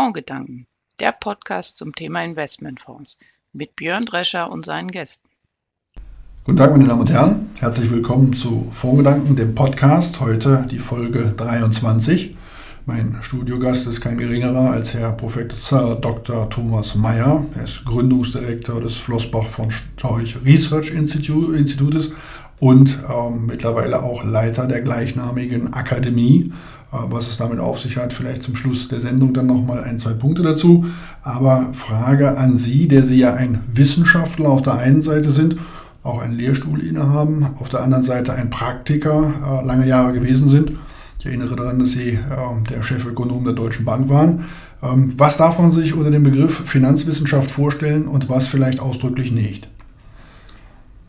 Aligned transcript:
Fondsgedanken, 0.00 0.66
der 0.98 1.12
Podcast 1.12 1.76
zum 1.76 1.94
Thema 1.94 2.24
Investmentfonds 2.24 3.18
mit 3.52 3.76
Björn 3.76 4.06
Drescher 4.06 4.50
und 4.50 4.64
seinen 4.64 4.90
Gästen. 4.90 5.28
Guten 6.42 6.56
Tag, 6.56 6.70
meine 6.70 6.86
Damen 6.88 7.02
und 7.02 7.10
Herren. 7.10 7.50
Herzlich 7.58 7.90
willkommen 7.90 8.32
zu 8.34 8.66
Fondsgedanken, 8.72 9.36
dem 9.36 9.54
Podcast. 9.54 10.18
Heute 10.18 10.66
die 10.70 10.78
Folge 10.78 11.34
23. 11.36 12.34
Mein 12.86 13.18
Studiogast 13.20 13.86
ist 13.88 14.00
kein 14.00 14.16
geringerer 14.16 14.70
als 14.70 14.94
Herr 14.94 15.12
Professor 15.12 15.96
Dr. 15.96 16.48
Thomas 16.48 16.94
Mayer. 16.94 17.44
Er 17.54 17.64
ist 17.64 17.84
Gründungsdirektor 17.84 18.80
des 18.80 18.94
Flossbach 18.96 19.44
von 19.44 19.70
Storch 19.70 20.34
Research 20.42 20.92
Institutes 20.92 22.10
und 22.58 22.98
ähm, 23.06 23.44
mittlerweile 23.44 24.02
auch 24.02 24.24
Leiter 24.24 24.66
der 24.66 24.80
gleichnamigen 24.80 25.74
Akademie. 25.74 26.54
Äh, 26.92 26.96
was 27.08 27.28
es 27.28 27.36
damit 27.36 27.60
auf 27.60 27.78
sich 27.78 27.96
hat, 27.96 28.12
vielleicht 28.12 28.42
zum 28.42 28.56
Schluss 28.56 28.88
der 28.88 29.00
Sendung 29.00 29.32
dann 29.32 29.46
nochmal 29.46 29.84
ein, 29.84 29.98
zwei 29.98 30.12
Punkte 30.12 30.42
dazu. 30.42 30.86
Aber 31.22 31.72
Frage 31.72 32.36
an 32.36 32.56
Sie, 32.56 32.88
der 32.88 33.04
Sie 33.04 33.18
ja 33.18 33.34
ein 33.34 33.60
Wissenschaftler 33.72 34.48
auf 34.48 34.62
der 34.62 34.74
einen 34.74 35.02
Seite 35.02 35.30
sind, 35.30 35.56
auch 36.02 36.20
einen 36.20 36.34
Lehrstuhl 36.34 36.80
innehaben, 36.80 37.46
auf 37.60 37.68
der 37.68 37.82
anderen 37.82 38.02
Seite 38.02 38.32
ein 38.32 38.50
Praktiker, 38.50 39.32
äh, 39.62 39.66
lange 39.66 39.86
Jahre 39.86 40.12
gewesen 40.12 40.50
sind. 40.50 40.72
Ich 41.18 41.26
erinnere 41.26 41.54
daran, 41.54 41.78
dass 41.78 41.92
Sie 41.92 42.12
äh, 42.12 42.18
der 42.70 42.82
Chefökonom 42.82 43.44
der 43.44 43.52
Deutschen 43.52 43.84
Bank 43.84 44.08
waren. 44.08 44.46
Ähm, 44.82 45.12
was 45.16 45.36
darf 45.36 45.58
man 45.58 45.70
sich 45.70 45.94
unter 45.94 46.10
dem 46.10 46.24
Begriff 46.24 46.64
Finanzwissenschaft 46.66 47.50
vorstellen 47.50 48.08
und 48.08 48.28
was 48.28 48.48
vielleicht 48.48 48.80
ausdrücklich 48.80 49.30
nicht? 49.30 49.69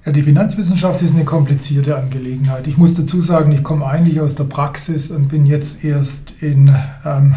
Ja, 0.03 0.11
die 0.11 0.23
Finanzwissenschaft 0.23 1.03
ist 1.03 1.13
eine 1.13 1.25
komplizierte 1.25 1.95
Angelegenheit. 1.95 2.65
Ich 2.65 2.75
muss 2.75 2.95
dazu 2.95 3.21
sagen, 3.21 3.51
ich 3.51 3.61
komme 3.61 3.85
eigentlich 3.85 4.19
aus 4.19 4.33
der 4.33 4.45
Praxis 4.45 5.11
und 5.11 5.27
bin 5.27 5.45
jetzt 5.45 5.83
erst 5.83 6.31
in 6.41 6.75
ähm, 7.05 7.35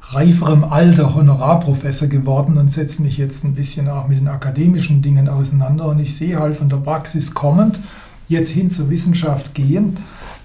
reiferem 0.00 0.64
Alter 0.64 1.14
Honorarprofessor 1.14 2.08
geworden 2.08 2.56
und 2.56 2.72
setze 2.72 3.02
mich 3.02 3.18
jetzt 3.18 3.44
ein 3.44 3.54
bisschen 3.54 3.90
auch 3.90 4.08
mit 4.08 4.18
den 4.18 4.28
akademischen 4.28 5.02
Dingen 5.02 5.28
auseinander. 5.28 5.84
Und 5.88 5.98
ich 5.98 6.16
sehe 6.16 6.40
halt 6.40 6.56
von 6.56 6.70
der 6.70 6.78
Praxis 6.78 7.34
kommend, 7.34 7.80
jetzt 8.28 8.50
hin 8.50 8.70
zur 8.70 8.88
Wissenschaft 8.88 9.52
gehen, 9.52 9.98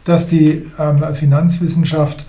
dass 0.04 0.28
die 0.28 0.64
ähm, 0.78 1.02
Finanzwissenschaft 1.14 2.26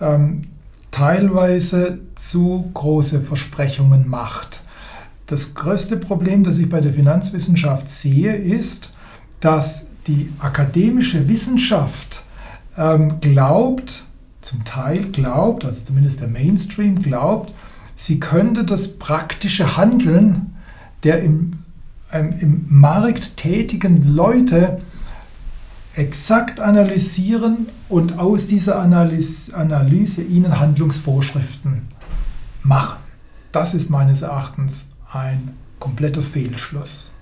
ähm, 0.00 0.44
teilweise 0.92 1.98
zu 2.14 2.70
große 2.72 3.22
Versprechungen 3.22 4.08
macht. 4.08 4.62
Das 5.26 5.54
größte 5.54 5.96
Problem, 5.96 6.44
das 6.44 6.58
ich 6.58 6.68
bei 6.68 6.80
der 6.80 6.92
Finanzwissenschaft 6.92 7.90
sehe, 7.90 8.34
ist, 8.34 8.92
dass 9.40 9.86
die 10.06 10.30
akademische 10.38 11.28
Wissenschaft 11.28 12.24
ähm, 12.76 13.20
glaubt, 13.20 14.04
zum 14.42 14.64
Teil 14.64 15.10
glaubt, 15.10 15.64
also 15.64 15.82
zumindest 15.82 16.20
der 16.20 16.28
Mainstream 16.28 17.00
glaubt, 17.00 17.54
sie 17.96 18.20
könnte 18.20 18.64
das 18.64 18.98
praktische 18.98 19.76
Handeln 19.76 20.54
der 21.04 21.22
im, 21.22 21.52
ähm, 22.12 22.34
im 22.40 22.66
Markt 22.68 23.36
tätigen 23.36 24.14
Leute 24.14 24.80
exakt 25.94 26.60
analysieren 26.60 27.68
und 27.88 28.18
aus 28.18 28.48
dieser 28.48 28.80
Analyse, 28.80 29.56
Analyse 29.56 30.22
ihnen 30.22 30.58
Handlungsvorschriften 30.58 31.82
machen. 32.62 32.98
Das 33.52 33.74
ist 33.74 33.90
meines 33.90 34.22
Erachtens 34.22 34.93
ein 35.14 35.50
kompletter 35.78 36.22
Fehlschluss. 36.22 37.12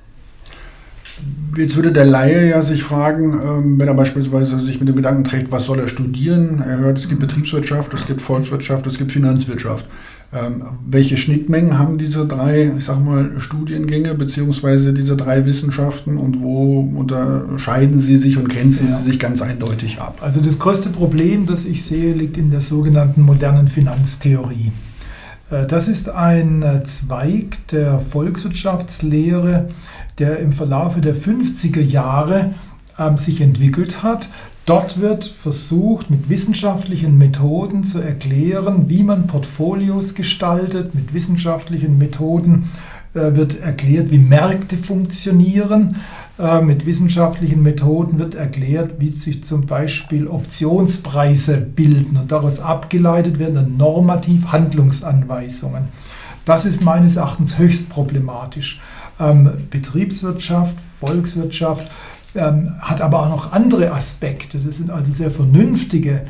Jetzt 1.56 1.76
würde 1.76 1.92
der 1.92 2.06
Laie 2.06 2.48
ja 2.48 2.62
sich 2.62 2.82
fragen, 2.82 3.34
ähm, 3.34 3.78
wenn 3.78 3.86
er 3.86 3.94
beispielsweise 3.94 4.58
sich 4.58 4.80
mit 4.80 4.88
dem 4.88 4.96
Gedanken 4.96 5.24
trägt, 5.24 5.52
was 5.52 5.66
soll 5.66 5.78
er 5.78 5.88
studieren? 5.88 6.62
Er 6.66 6.78
hört, 6.78 6.98
es 6.98 7.08
gibt 7.08 7.20
Betriebswirtschaft, 7.20 7.92
es 7.94 8.06
gibt 8.06 8.22
Volkswirtschaft, 8.22 8.86
es 8.86 8.96
gibt 8.96 9.12
Finanzwirtschaft. 9.12 9.86
Ähm, 10.32 10.62
welche 10.86 11.18
Schnittmengen 11.18 11.78
haben 11.78 11.98
diese 11.98 12.26
drei, 12.26 12.72
ich 12.78 12.86
sag 12.86 13.04
mal, 13.04 13.32
Studiengänge 13.38 14.14
beziehungsweise 14.14 14.94
diese 14.94 15.14
drei 15.14 15.44
Wissenschaften 15.44 16.16
und 16.16 16.40
wo 16.40 16.80
unterscheiden 16.80 18.00
sie 18.00 18.16
sich 18.16 18.38
und 18.38 18.48
grenzen 18.48 18.88
ja. 18.88 18.96
sie 18.96 19.10
sich 19.10 19.18
ganz 19.18 19.42
eindeutig 19.42 20.00
ab? 20.00 20.20
Also 20.22 20.40
das 20.40 20.58
größte 20.58 20.88
Problem, 20.88 21.44
das 21.44 21.66
ich 21.66 21.84
sehe, 21.84 22.14
liegt 22.14 22.38
in 22.38 22.50
der 22.50 22.62
sogenannten 22.62 23.20
modernen 23.20 23.68
Finanztheorie. 23.68 24.72
Äh, 25.52 25.66
das 25.66 25.88
ist 25.88 26.08
ein 26.08 26.62
äh, 26.62 26.82
Zweig 26.84 27.66
der 27.68 28.00
Volkswirtschaftslehre, 28.00 29.68
der 30.18 30.38
im 30.38 30.52
Verlaufe 30.52 31.00
der 31.00 31.14
50er 31.14 31.80
Jahre 31.80 32.54
ähm, 32.98 33.16
sich 33.16 33.40
entwickelt 33.40 34.02
hat. 34.02 34.28
Dort 34.64 35.00
wird 35.00 35.24
versucht, 35.24 36.08
mit 36.08 36.28
wissenschaftlichen 36.28 37.18
Methoden 37.18 37.82
zu 37.82 38.00
erklären, 38.00 38.88
wie 38.88 39.02
man 39.02 39.26
Portfolios 39.26 40.14
gestaltet. 40.14 40.94
Mit 40.94 41.12
wissenschaftlichen 41.12 41.98
Methoden 41.98 42.70
äh, 43.14 43.34
wird 43.34 43.60
erklärt, 43.60 44.10
wie 44.10 44.18
Märkte 44.18 44.76
funktionieren. 44.76 45.96
Äh, 46.38 46.62
mit 46.62 46.86
wissenschaftlichen 46.86 47.62
Methoden 47.62 48.18
wird 48.18 48.34
erklärt, 48.34 48.94
wie 48.98 49.10
sich 49.10 49.44
zum 49.44 49.66
Beispiel 49.66 50.26
Optionspreise 50.26 51.58
bilden 51.58 52.16
und 52.16 52.32
daraus 52.32 52.60
abgeleitet 52.60 53.38
werden 53.38 53.54
dann 53.54 53.76
normativ 53.76 54.50
Handlungsanweisungen. 54.50 55.88
Das 56.46 56.64
ist 56.64 56.82
meines 56.82 57.16
Erachtens 57.16 57.58
höchst 57.58 57.90
problematisch. 57.90 58.80
Ähm, 59.20 59.50
Betriebswirtschaft, 59.68 60.74
Volkswirtschaft 61.00 61.90
ähm, 62.34 62.72
hat 62.80 63.02
aber 63.02 63.20
auch 63.20 63.28
noch 63.28 63.52
andere 63.52 63.92
Aspekte. 63.92 64.58
Das 64.58 64.78
sind 64.78 64.90
also 64.90 65.12
sehr 65.12 65.30
vernünftige 65.30 66.22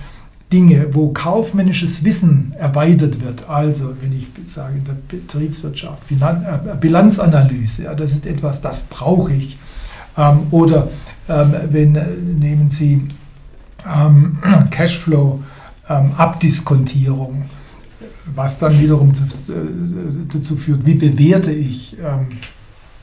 Dinge, 0.52 0.88
wo 0.90 1.12
kaufmännisches 1.12 2.04
Wissen 2.04 2.54
erweitert 2.58 3.24
wird. 3.24 3.48
Also, 3.48 3.94
wenn 4.00 4.12
ich 4.12 4.26
sage 4.46 4.78
in 4.78 4.84
der 4.84 4.96
Betriebswirtschaft, 5.08 6.04
Finan 6.04 6.42
äh, 6.42 6.76
Bilanzanalyse, 6.76 7.84
ja, 7.84 7.94
das 7.94 8.12
ist 8.12 8.26
etwas, 8.26 8.60
das 8.60 8.82
brauche 8.82 9.32
ich. 9.32 9.58
Ähm, 10.16 10.46
oder 10.50 10.88
ähm, 11.28 11.54
wenn 11.70 11.96
äh, 11.96 12.04
nehmen 12.06 12.68
Sie 12.68 13.08
ähm, 13.86 14.38
Cashflow, 14.70 15.42
ähm, 15.88 16.12
Abdiskontierung, 16.16 17.44
was 18.34 18.58
dann 18.58 18.78
wiederum 18.80 19.10
äh, 19.10 20.32
dazu 20.32 20.56
führt, 20.56 20.86
wie 20.86 20.94
bewerte 20.94 21.52
ich 21.52 21.96
ähm, 21.98 22.38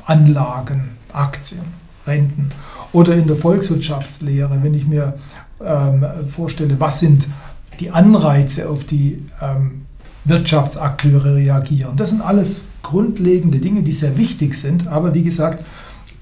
Anlagen, 0.06 0.92
Aktien, 1.12 1.62
Renten. 2.08 2.50
Oder 2.92 3.16
in 3.16 3.28
der 3.28 3.36
Volkswirtschaftslehre, 3.36 4.64
wenn 4.64 4.74
ich 4.74 4.88
mir 4.88 5.18
ähm, 5.64 6.06
vorstelle, 6.28 6.80
was 6.80 7.00
sind 7.00 7.28
die 7.80 7.92
Anreize, 7.92 8.70
auf 8.70 8.84
die 8.84 9.24
Wirtschaftsakteure 10.26 11.36
reagieren. 11.36 11.96
Das 11.96 12.10
sind 12.10 12.22
alles 12.22 12.64
grundlegende 12.84 13.60
Dinge, 13.60 13.84
die 13.84 13.94
sehr 13.94 14.18
wichtig 14.18 14.54
sind, 14.54 14.88
aber 14.88 15.14
wie 15.14 15.24
gesagt, 15.24 15.64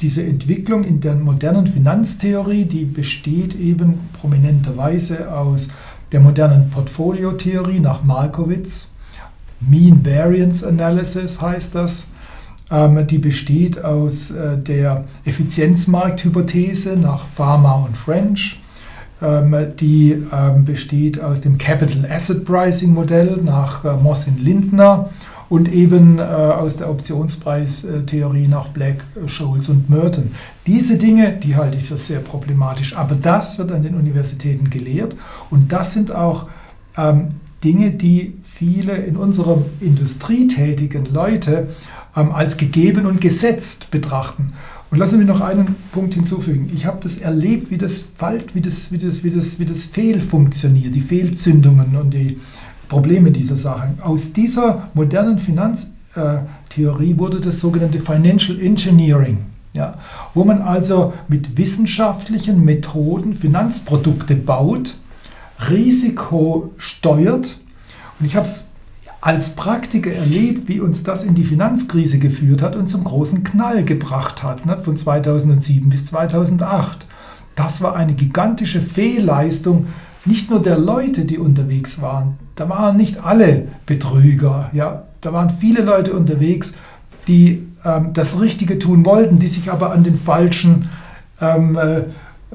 diese 0.02 0.24
Entwicklung 0.24 0.84
in 0.84 1.00
der 1.00 1.16
modernen 1.16 1.68
Finanztheorie, 1.68 2.66
die 2.66 2.86
besteht 2.86 3.56
eben 3.56 4.10
prominenterweise 4.20 5.34
aus 5.34 5.70
der 6.12 6.20
modernen 6.20 6.70
Portfoliotheorie 6.70 7.80
nach 7.80 8.04
Markowitz. 8.04 8.90
Mean 9.60 10.06
Variance 10.06 10.66
Analysis 10.68 11.42
heißt 11.42 11.76
das. 11.76 12.08
Ähm, 12.70 13.08
die 13.08 13.18
besteht 13.18 13.84
aus 13.84 14.32
äh, 14.32 14.58
der 14.58 15.06
Effizienzmarkthypothese 15.26 16.98
nach 16.98 17.26
Pharma 17.28 17.74
und 17.74 17.98
French. 17.98 18.62
Ähm, 19.22 19.56
die 19.80 20.24
ähm, 20.32 20.66
besteht 20.66 21.20
aus 21.20 21.42
dem 21.42 21.58
Capital 21.58 22.10
Asset 22.12 22.46
Pricing 22.46 22.94
Modell 22.94 23.38
nach 23.44 23.84
äh, 23.84 23.96
Mossin 23.96 24.38
Lindner 24.38 25.10
und 25.50 25.72
eben 25.72 26.20
äh, 26.20 26.22
aus 26.22 26.78
der 26.78 26.90
Optionspreistheorie 26.90 28.48
nach 28.48 28.68
Black, 28.70 29.04
äh, 29.16 29.28
Scholes 29.28 29.70
und 29.70 29.90
Merton. 29.90 30.32
Diese 30.66 30.98
Dinge, 30.98 31.34
die 31.34 31.56
halte 31.56 31.78
ich 31.78 31.86
für 31.86 31.98
sehr 31.98 32.20
problematisch, 32.20 32.96
aber 32.96 33.16
das 33.16 33.58
wird 33.58 33.72
an 33.72 33.84
den 33.84 33.96
Universitäten 33.96 34.70
gelehrt 34.70 35.16
und 35.50 35.72
das 35.72 35.94
sind 35.94 36.14
auch 36.14 36.48
ähm, 36.98 37.30
Dinge, 37.64 37.92
die 37.92 38.34
viele 38.44 38.94
in 38.94 39.18
unserer 39.18 39.64
Industrie 39.80 40.48
tätigen 40.48 41.06
Leute 41.12 41.70
ähm, 42.16 42.32
als 42.32 42.58
gegeben 42.58 43.06
und 43.06 43.22
gesetzt 43.22 43.90
betrachten. 43.92 44.54
Und 44.90 45.00
lassen 45.00 45.12
Sie 45.12 45.18
mich 45.18 45.28
noch 45.28 45.42
einen 45.42 45.76
Punkt 45.92 46.14
hinzufügen. 46.14 46.72
Ich 46.74 46.86
habe 46.86 47.00
das 47.02 47.18
erlebt, 47.18 47.72
wie 47.72 47.78
das 47.78 48.00
fällt, 48.00 48.56
wie 48.56 48.62
das, 48.62 48.92
wie 48.92 48.98
das, 48.98 49.24
wie 49.24 49.32
das, 49.32 49.60
wie 49.60 49.66
das 49.66 49.84
Fehl 49.84 50.22
funktioniert, 50.22 50.96
die 50.96 51.02
Fehlzündungen 51.02 51.98
und 51.98 52.14
die 52.14 52.40
Probleme 52.88 53.32
dieser 53.32 53.58
Sachen. 53.58 54.00
Aus 54.02 54.34
dieser 54.34 54.90
modernen 54.94 55.40
Finanztheorie 55.40 57.18
wurde 57.18 57.40
das 57.40 57.60
sogenannte 57.60 58.00
Financial 58.00 58.60
Engineering, 58.60 59.40
ja, 59.74 59.96
wo 60.34 60.44
man 60.44 60.62
also 60.62 61.14
mit 61.28 61.58
wissenschaftlichen 61.58 62.64
Methoden 62.64 63.36
Finanzprodukte 63.36 64.36
baut, 64.36 64.98
Risiko 65.70 66.74
steuert. 66.78 67.58
Und 68.20 68.26
ich 68.26 68.36
habe 68.36 68.46
es 68.46 68.66
als 69.22 69.56
Praktiker 69.56 70.12
erlebt, 70.12 70.70
wie 70.70 70.80
uns 70.80 71.04
das 71.04 71.24
in 71.24 71.36
die 71.36 71.44
Finanzkrise 71.44 72.20
geführt 72.20 72.62
hat 72.62 72.76
und 72.76 72.88
zum 72.88 73.04
großen 73.04 73.44
Knall 73.44 73.84
gebracht 73.84 74.44
hat, 74.44 74.66
ne, 74.66 74.78
von 74.78 74.96
2007 74.96 75.90
bis 75.90 76.08
2008. 76.08 77.08
Das 77.56 77.82
war 77.82 77.96
eine 77.96 78.14
gigantische 78.14 78.82
Fehlleistung, 78.82 79.88
nicht 80.26 80.52
nur 80.52 80.62
der 80.62 80.78
Leute, 80.78 81.26
die 81.26 81.40
unterwegs 81.40 82.02
waren, 82.02 82.38
da 82.58 82.68
waren 82.68 82.98
nicht 82.98 83.24
alle 83.24 83.70
Betrüger. 83.86 84.70
Ja? 84.74 85.04
Da 85.22 85.32
waren 85.32 85.50
viele 85.50 85.84
Leute 85.84 86.12
unterwegs, 86.12 86.74
die 87.28 87.64
ähm, 87.86 88.10
das 88.14 88.42
Richtige 88.42 88.80
tun 88.80 89.06
wollten, 89.06 89.40
die 89.40 89.48
sich 89.48 89.72
aber 89.72 89.92
an 89.92 90.04
den 90.04 90.18
falschen 90.18 90.90
ähm, 91.40 91.78
äh, 91.78 92.04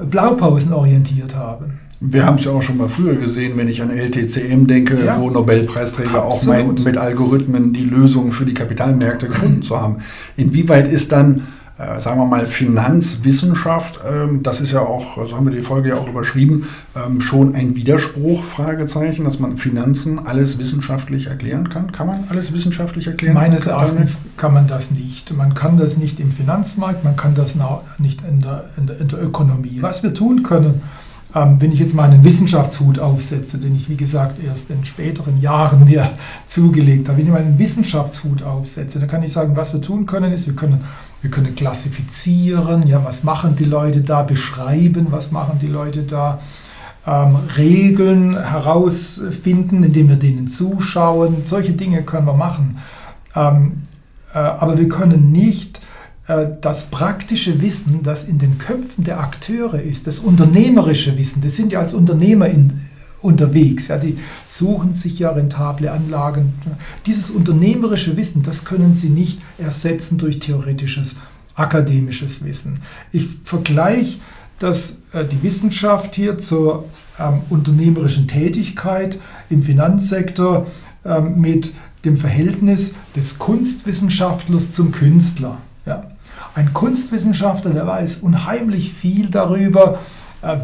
Blaupausen 0.04 0.72
orientiert 0.72 1.36
haben. 1.36 1.78
Wir 2.00 2.26
haben 2.26 2.36
es 2.36 2.44
ja 2.44 2.50
auch 2.50 2.62
schon 2.62 2.78
mal 2.78 2.88
früher 2.88 3.14
gesehen, 3.14 3.52
wenn 3.56 3.68
ich 3.68 3.80
an 3.80 3.90
LTCM 3.90 4.66
denke, 4.66 5.04
ja, 5.04 5.20
wo 5.20 5.30
Nobelpreisträger 5.30 6.24
absolut. 6.24 6.32
auch 6.32 6.46
meinen, 6.66 6.82
mit 6.82 6.96
Algorithmen 6.96 7.72
die 7.72 7.84
Lösung 7.84 8.32
für 8.32 8.44
die 8.44 8.54
Kapitalmärkte 8.54 9.28
gefunden 9.28 9.62
zu 9.62 9.80
haben. 9.80 9.98
Inwieweit 10.36 10.90
ist 10.90 11.12
dann 11.12 11.46
äh, 11.82 12.00
sagen 12.00 12.20
wir 12.20 12.26
mal, 12.26 12.46
Finanzwissenschaft, 12.46 14.00
ähm, 14.08 14.42
das 14.42 14.60
ist 14.60 14.72
ja 14.72 14.80
auch, 14.80 15.16
so 15.16 15.36
haben 15.36 15.46
wir 15.46 15.56
die 15.56 15.62
Folge 15.62 15.90
ja 15.90 15.96
auch 15.96 16.08
überschrieben, 16.08 16.68
ähm, 16.94 17.20
schon 17.20 17.54
ein 17.54 17.74
Widerspruch, 17.74 18.44
Fragezeichen, 18.44 19.24
dass 19.24 19.38
man 19.38 19.56
Finanzen 19.56 20.24
alles 20.24 20.58
wissenschaftlich 20.58 21.26
erklären 21.26 21.70
kann. 21.70 21.90
Kann 21.90 22.06
man 22.06 22.24
alles 22.28 22.52
wissenschaftlich 22.52 23.06
erklären? 23.08 23.34
Meines 23.34 23.66
Erachtens 23.66 24.22
kann 24.36 24.54
man 24.54 24.68
das 24.68 24.92
nicht. 24.92 25.34
Man 25.36 25.54
kann 25.54 25.76
das 25.76 25.96
nicht 25.96 26.20
im 26.20 26.30
Finanzmarkt, 26.30 27.02
man 27.04 27.16
kann 27.16 27.34
das 27.34 27.56
nicht 27.98 28.20
in 28.22 28.42
der, 28.42 28.66
in 28.76 28.86
der, 28.86 29.00
in 29.00 29.08
der 29.08 29.22
Ökonomie. 29.22 29.78
Was 29.80 30.02
wir 30.02 30.14
tun 30.14 30.42
können, 30.42 30.82
ähm, 31.34 31.56
wenn 31.60 31.72
ich 31.72 31.80
jetzt 31.80 31.94
mal 31.94 32.04
einen 32.04 32.22
Wissenschaftshut 32.22 32.98
aufsetze, 32.98 33.58
den 33.58 33.74
ich 33.74 33.88
wie 33.88 33.96
gesagt 33.96 34.42
erst 34.44 34.70
in 34.70 34.84
späteren 34.84 35.40
Jahren 35.40 35.84
mir 35.84 36.08
zugelegt 36.46 37.08
habe, 37.08 37.18
wenn 37.18 37.26
ich 37.26 37.32
mal 37.32 37.40
einen 37.40 37.58
Wissenschaftshut 37.58 38.42
aufsetze, 38.42 39.00
dann 39.00 39.08
kann 39.08 39.22
ich 39.22 39.32
sagen, 39.32 39.56
was 39.56 39.72
wir 39.72 39.80
tun 39.80 40.06
können, 40.06 40.32
ist, 40.32 40.46
wir 40.46 40.54
können 40.54 40.84
wir 41.22 41.30
können 41.30 41.54
klassifizieren, 41.54 42.86
ja, 42.86 43.04
was 43.04 43.22
machen 43.22 43.56
die 43.56 43.64
Leute 43.64 44.02
da, 44.02 44.22
beschreiben, 44.22 45.06
was 45.10 45.30
machen 45.30 45.58
die 45.60 45.68
Leute 45.68 46.02
da, 46.02 46.40
ähm, 47.06 47.36
Regeln 47.56 48.38
herausfinden, 48.38 49.84
indem 49.84 50.08
wir 50.08 50.16
denen 50.16 50.48
zuschauen. 50.48 51.42
Solche 51.44 51.72
Dinge 51.72 52.02
können 52.02 52.26
wir 52.26 52.34
machen. 52.34 52.78
Ähm, 53.34 53.74
äh, 54.34 54.38
aber 54.38 54.78
wir 54.78 54.88
können 54.88 55.32
nicht 55.32 55.80
äh, 56.26 56.46
das 56.60 56.90
praktische 56.90 57.60
Wissen, 57.62 58.02
das 58.02 58.24
in 58.24 58.38
den 58.38 58.58
Köpfen 58.58 59.04
der 59.04 59.20
Akteure 59.20 59.80
ist, 59.80 60.06
das 60.06 60.18
unternehmerische 60.18 61.18
Wissen, 61.18 61.42
das 61.42 61.56
sind 61.56 61.72
ja 61.72 61.80
als 61.80 61.94
Unternehmer 61.94 62.46
in, 62.46 62.88
unterwegs. 63.22 63.88
Ja, 63.88 63.98
die 63.98 64.18
suchen 64.44 64.94
sich 64.94 65.18
ja 65.18 65.30
rentable 65.30 65.90
Anlagen. 65.90 66.54
Dieses 67.06 67.30
unternehmerische 67.30 68.16
Wissen, 68.16 68.42
das 68.42 68.64
können 68.64 68.92
sie 68.92 69.08
nicht 69.08 69.40
ersetzen 69.58 70.18
durch 70.18 70.38
theoretisches 70.38 71.16
akademisches 71.54 72.44
Wissen. 72.44 72.80
Ich 73.12 73.28
vergleiche 73.44 74.18
dass 74.62 74.98
äh, 75.12 75.24
die 75.24 75.42
Wissenschaft 75.42 76.14
hier 76.14 76.38
zur 76.38 76.84
ähm, 77.18 77.40
unternehmerischen 77.50 78.28
Tätigkeit 78.28 79.18
im 79.50 79.62
Finanzsektor 79.62 80.68
ähm, 81.04 81.40
mit 81.40 81.74
dem 82.04 82.16
Verhältnis 82.16 82.94
des 83.16 83.38
Kunstwissenschaftlers 83.38 84.70
zum 84.70 84.92
Künstler. 84.92 85.58
Ja. 85.84 86.04
Ein 86.54 86.72
Kunstwissenschaftler, 86.72 87.72
der 87.72 87.86
weiß 87.86 88.18
unheimlich 88.18 88.92
viel 88.92 89.30
darüber, 89.30 89.94
äh, 89.94 89.96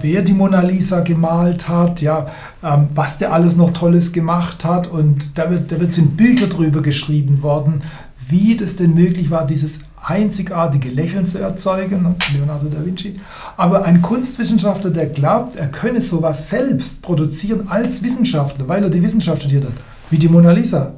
wer 0.00 0.22
die 0.22 0.34
Mona 0.34 0.62
Lisa 0.62 1.00
gemalt 1.00 1.68
hat, 1.68 2.02
ja, 2.02 2.26
ähm, 2.62 2.88
was 2.94 3.18
der 3.18 3.32
alles 3.32 3.56
noch 3.56 3.72
Tolles 3.72 4.12
gemacht 4.12 4.64
hat. 4.64 4.88
Und 4.88 5.38
da, 5.38 5.50
wird, 5.50 5.72
da 5.72 5.80
wird 5.80 5.92
sind 5.92 6.16
Bücher 6.16 6.48
drüber 6.48 6.82
geschrieben 6.82 7.42
worden, 7.42 7.82
wie 8.28 8.56
das 8.56 8.76
denn 8.76 8.94
möglich 8.94 9.30
war, 9.30 9.46
dieses 9.46 9.80
einzigartige 10.04 10.88
Lächeln 10.88 11.26
zu 11.26 11.38
erzeugen, 11.38 12.02
ne, 12.02 12.14
Leonardo 12.34 12.68
da 12.68 12.84
Vinci. 12.84 13.20
Aber 13.56 13.84
ein 13.84 14.02
Kunstwissenschaftler, 14.02 14.90
der 14.90 15.06
glaubt, 15.06 15.56
er 15.56 15.68
könne 15.68 16.00
sowas 16.00 16.50
selbst 16.50 17.02
produzieren 17.02 17.68
als 17.68 18.02
Wissenschaftler, 18.02 18.68
weil 18.68 18.82
er 18.82 18.90
die 18.90 19.02
Wissenschaft 19.02 19.42
studiert 19.42 19.64
hat, 19.64 19.72
wie 20.10 20.18
die 20.18 20.28
Mona 20.28 20.52
Lisa, 20.52 20.94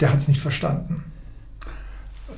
der 0.00 0.12
hat 0.12 0.18
es 0.18 0.28
nicht 0.28 0.40
verstanden. 0.40 1.04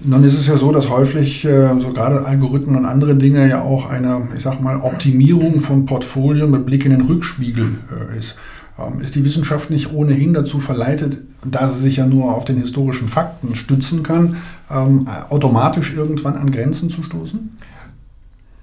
Nun 0.05 0.25
ist 0.25 0.39
es 0.39 0.49
ja 0.49 0.57
so, 0.57 0.73
dass 0.73 0.91
häufig 0.91 1.45
äh, 1.45 1.69
so 1.81 1.91
gerade 1.91 2.27
Algorithmen 2.27 2.77
und 2.77 2.87
andere 2.87 3.15
Dinge 3.15 3.49
ja 3.49 3.63
auch 3.63 3.89
eine, 3.89 4.29
ich 4.37 4.43
sag 4.43 4.61
mal, 4.61 4.77
Optimierung 4.81 5.61
von 5.61 5.87
Portfolien 5.87 6.51
mit 6.51 6.67
Blick 6.67 6.85
in 6.85 6.91
den 6.91 7.03
Rückspiegel 7.03 7.79
äh, 7.91 8.19
ist. 8.19 8.35
Ähm, 8.79 9.01
ist 9.01 9.15
die 9.15 9.25
Wissenschaft 9.25 9.71
nicht 9.71 9.93
ohnehin 9.93 10.35
dazu 10.35 10.59
verleitet, 10.59 11.19
da 11.45 11.69
sie 11.69 11.81
sich 11.81 11.97
ja 11.97 12.07
nur 12.07 12.35
auf 12.35 12.45
den 12.45 12.59
historischen 12.59 13.09
Fakten 13.09 13.55
stützen 13.55 14.03
kann, 14.03 14.39
ähm, 14.71 15.07
automatisch 15.29 15.95
irgendwann 15.95 16.37
an 16.37 16.51
Grenzen 16.51 16.91
zu 16.91 17.05
stoßen? 17.05 17.57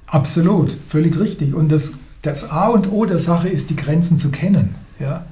Absolut, 0.08 0.76
völlig 0.90 1.20
richtig. 1.20 1.54
Und 1.54 1.72
das, 1.72 1.94
das 2.22 2.50
A 2.50 2.68
und 2.68 2.92
O 2.92 3.06
der 3.06 3.20
Sache 3.20 3.48
ist, 3.48 3.70
die 3.70 3.76
Grenzen 3.76 4.18
zu 4.18 4.30
kennen. 4.30 4.76
Ja? 5.00 5.26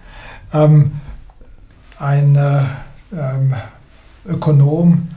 Ähm, 0.53 0.91
ein 1.99 2.35
äh, 2.35 2.63
ähm, 3.11 3.53
Ökonom, 4.25 5.07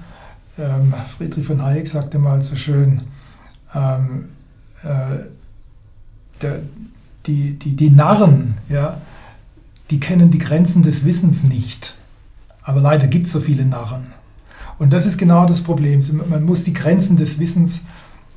ähm, 0.60 0.92
Friedrich 1.16 1.46
von 1.46 1.62
Hayek 1.62 1.88
sagte 1.88 2.18
mal 2.18 2.42
so 2.42 2.56
schön, 2.56 3.02
ähm, 3.74 4.26
äh, 4.82 5.24
der, 6.42 6.60
die, 7.26 7.58
die, 7.58 7.76
die 7.76 7.90
Narren, 7.90 8.58
ja, 8.68 8.98
die 9.90 10.00
kennen 10.00 10.30
die 10.30 10.38
Grenzen 10.38 10.82
des 10.82 11.04
Wissens 11.04 11.44
nicht. 11.44 11.94
Aber 12.62 12.80
leider 12.80 13.06
gibt 13.06 13.26
es 13.26 13.32
so 13.32 13.40
viele 13.40 13.64
Narren. 13.64 14.06
Und 14.78 14.92
das 14.92 15.06
ist 15.06 15.18
genau 15.18 15.46
das 15.46 15.62
Problem. 15.62 16.02
Man 16.28 16.44
muss 16.44 16.64
die 16.64 16.72
Grenzen 16.72 17.16
des 17.16 17.38
Wissens 17.38 17.86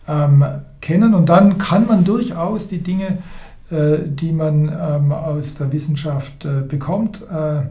ähm, 0.08 0.44
kennen 0.82 1.14
und 1.14 1.30
dann 1.30 1.58
kann 1.58 1.88
man 1.88 2.04
durchaus 2.04 2.68
die 2.68 2.80
Dinge, 2.80 3.20
äh, 3.72 4.00
die 4.06 4.32
man 4.32 4.68
ähm, 4.68 5.12
aus 5.12 5.56
der 5.56 5.72
Wissenschaft 5.72 6.46
äh, 6.46 6.62
bekommt, 6.68 7.22
äh, 7.32 7.62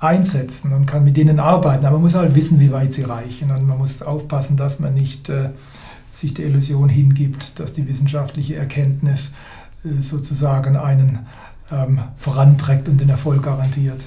einsetzen 0.00 0.72
und 0.72 0.86
kann 0.86 1.04
mit 1.04 1.16
denen 1.16 1.38
arbeiten. 1.38 1.84
Aber 1.84 1.96
man 1.96 2.02
muss 2.02 2.14
halt 2.14 2.34
wissen, 2.34 2.58
wie 2.58 2.72
weit 2.72 2.94
sie 2.94 3.02
reichen 3.02 3.50
und 3.50 3.66
man 3.66 3.78
muss 3.78 4.02
aufpassen, 4.02 4.56
dass 4.56 4.80
man 4.80 4.94
nicht 4.94 5.28
äh, 5.28 5.50
sich 6.10 6.34
der 6.34 6.46
Illusion 6.46 6.88
hingibt, 6.88 7.60
dass 7.60 7.74
die 7.74 7.86
wissenschaftliche 7.86 8.56
Erkenntnis 8.56 9.32
äh, 9.84 10.00
sozusagen 10.00 10.76
einen 10.76 11.20
ähm, 11.70 12.00
voranträgt 12.16 12.88
und 12.88 13.00
den 13.00 13.10
Erfolg 13.10 13.42
garantiert. 13.42 14.06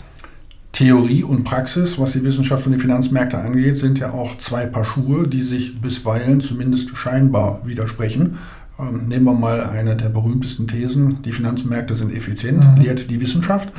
Theorie 0.74 1.24
und 1.24 1.44
Praxis, 1.44 2.00
was 2.00 2.14
die 2.14 2.24
Wissenschaft 2.24 2.66
und 2.66 2.74
die 2.74 2.80
Finanzmärkte 2.80 3.38
angeht, 3.38 3.78
sind 3.78 4.00
ja 4.00 4.12
auch 4.12 4.40
zwei 4.40 4.66
Paar 4.66 4.84
Schuhe, 4.84 5.28
die 5.28 5.44
sich 5.44 5.80
bisweilen 5.80 6.42
zumindest 6.42 6.98
scheinbar 6.98 7.62
widersprechen. 7.64 8.40
Ähm, 8.80 9.08
nehmen 9.08 9.26
wir 9.26 9.34
mal 9.34 9.64
eine 9.64 9.96
der 9.96 10.10
berühmtesten 10.10 10.68
Thesen, 10.68 11.22
die 11.22 11.32
Finanzmärkte 11.32 11.96
sind 11.96 12.12
effizient, 12.12 12.66
mhm. 12.66 12.84
lehrt 12.84 13.12
die 13.12 13.22
Wissenschaft. 13.22 13.70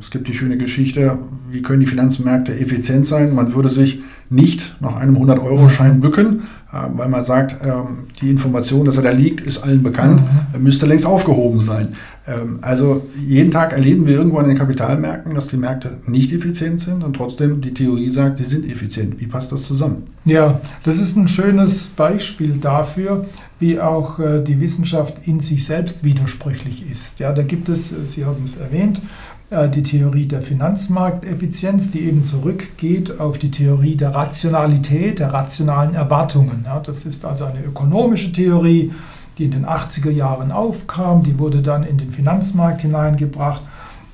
Es 0.00 0.10
gibt 0.10 0.28
die 0.28 0.34
schöne 0.34 0.58
Geschichte, 0.58 1.18
wie 1.50 1.62
können 1.62 1.80
die 1.80 1.86
Finanzmärkte 1.86 2.58
effizient 2.58 3.06
sein? 3.06 3.34
Man 3.34 3.54
würde 3.54 3.68
sich 3.68 4.00
nicht 4.28 4.76
nach 4.80 4.96
einem 4.96 5.16
100-Euro-Schein 5.16 6.00
bücken, 6.00 6.42
äh, 6.72 6.76
weil 6.96 7.08
man 7.08 7.24
sagt, 7.24 7.56
ähm, 7.64 8.06
die 8.20 8.30
Information, 8.30 8.84
dass 8.84 8.96
er 8.96 9.02
da 9.02 9.10
liegt, 9.10 9.40
ist 9.40 9.58
allen 9.58 9.82
bekannt, 9.82 10.22
mhm. 10.54 10.62
müsste 10.62 10.86
längst 10.86 11.04
aufgehoben 11.04 11.64
sein. 11.64 11.96
Ähm, 12.28 12.58
also 12.62 13.06
jeden 13.26 13.50
Tag 13.50 13.72
erleben 13.72 14.06
wir 14.06 14.16
irgendwo 14.16 14.38
an 14.38 14.48
den 14.48 14.56
Kapitalmärkten, 14.56 15.34
dass 15.34 15.48
die 15.48 15.56
Märkte 15.56 15.98
nicht 16.06 16.32
effizient 16.32 16.80
sind 16.80 17.02
und 17.02 17.16
trotzdem 17.16 17.60
die 17.60 17.74
Theorie 17.74 18.10
sagt, 18.10 18.38
sie 18.38 18.44
sind 18.44 18.70
effizient. 18.70 19.20
Wie 19.20 19.26
passt 19.26 19.50
das 19.50 19.64
zusammen? 19.64 20.04
Ja, 20.24 20.60
das 20.84 21.00
ist 21.00 21.16
ein 21.16 21.26
schönes 21.26 21.86
Beispiel 21.86 22.58
dafür, 22.60 23.26
wie 23.58 23.80
auch 23.80 24.20
äh, 24.20 24.42
die 24.42 24.60
Wissenschaft 24.60 25.26
in 25.26 25.40
sich 25.40 25.64
selbst 25.64 26.04
widersprüchlich 26.04 26.88
ist. 26.88 27.18
Ja, 27.18 27.32
da 27.32 27.42
gibt 27.42 27.68
es, 27.68 27.90
äh, 27.90 28.06
Sie 28.06 28.24
haben 28.24 28.44
es 28.44 28.56
erwähnt, 28.56 28.98
äh, 28.98 29.39
die 29.50 29.82
Theorie 29.82 30.26
der 30.26 30.42
Finanzmarkteffizienz, 30.42 31.90
die 31.90 32.06
eben 32.06 32.22
zurückgeht 32.22 33.18
auf 33.18 33.36
die 33.36 33.50
Theorie 33.50 33.96
der 33.96 34.14
Rationalität, 34.14 35.18
der 35.18 35.32
rationalen 35.32 35.94
Erwartungen. 35.94 36.66
Das 36.84 37.04
ist 37.04 37.24
also 37.24 37.46
eine 37.46 37.64
ökonomische 37.64 38.32
Theorie, 38.32 38.92
die 39.38 39.46
in 39.46 39.50
den 39.50 39.66
80er 39.66 40.10
Jahren 40.10 40.52
aufkam. 40.52 41.22
Die 41.22 41.38
wurde 41.38 41.62
dann 41.62 41.82
in 41.82 41.98
den 41.98 42.12
Finanzmarkt 42.12 42.82
hineingebracht 42.82 43.62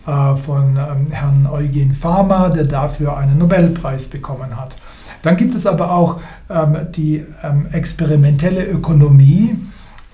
äh, 0.06 0.36
von 0.36 0.76
ähm, 0.76 1.10
Herrn 1.10 1.46
Eugen 1.46 1.92
Farmer, 1.92 2.50
der 2.50 2.64
dafür 2.64 3.16
einen 3.16 3.38
Nobelpreis 3.38 4.06
bekommen 4.06 4.56
hat. 4.56 4.76
Dann 5.22 5.36
gibt 5.36 5.56
es 5.56 5.66
aber 5.66 5.90
auch 5.90 6.20
ähm, 6.48 6.76
die 6.94 7.24
ähm, 7.42 7.66
experimentelle 7.72 8.64
Ökonomie, 8.64 9.56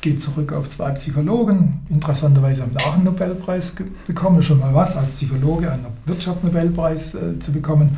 geht 0.02 0.20
zurück 0.20 0.52
auf 0.52 0.68
zwei 0.68 0.90
Psychologen. 0.90 1.80
Interessanterweise 1.88 2.62
haben 2.62 2.72
sie 2.76 2.84
auch 2.84 2.94
einen 2.94 3.04
Nobelpreis 3.04 3.72
bekommen, 4.06 4.42
schon 4.42 4.58
mal 4.58 4.74
was, 4.74 4.96
als 4.96 5.12
Psychologe 5.12 5.70
einen 5.72 5.86
Wirtschaftsnobelpreis 6.04 7.14
äh, 7.14 7.38
zu 7.38 7.52
bekommen. 7.52 7.96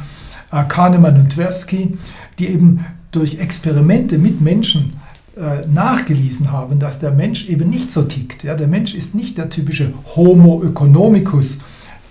Äh, 0.53 0.65
Kahnemann 0.69 1.19
und 1.19 1.31
Tversky, 1.31 1.99
die 2.39 2.49
eben 2.49 2.85
durch 3.11 3.39
Experimente 3.41 4.19
mit 4.19 4.41
Menschen 4.41 5.01
äh, 5.37 5.67
nachgewiesen 5.67 6.53
haben, 6.53 6.79
dass 6.79 7.01
der 7.01 7.11
Mensch 7.11 7.49
eben 7.49 7.71
nicht 7.71 7.91
so 7.91 8.03
tickt. 8.03 8.45
Ja, 8.45 8.55
der 8.55 8.69
Mensch 8.69 8.95
ist 8.95 9.15
nicht 9.15 9.39
der 9.39 9.49
typische 9.49 9.93
Homo 10.15 10.63
economicus 10.63 11.61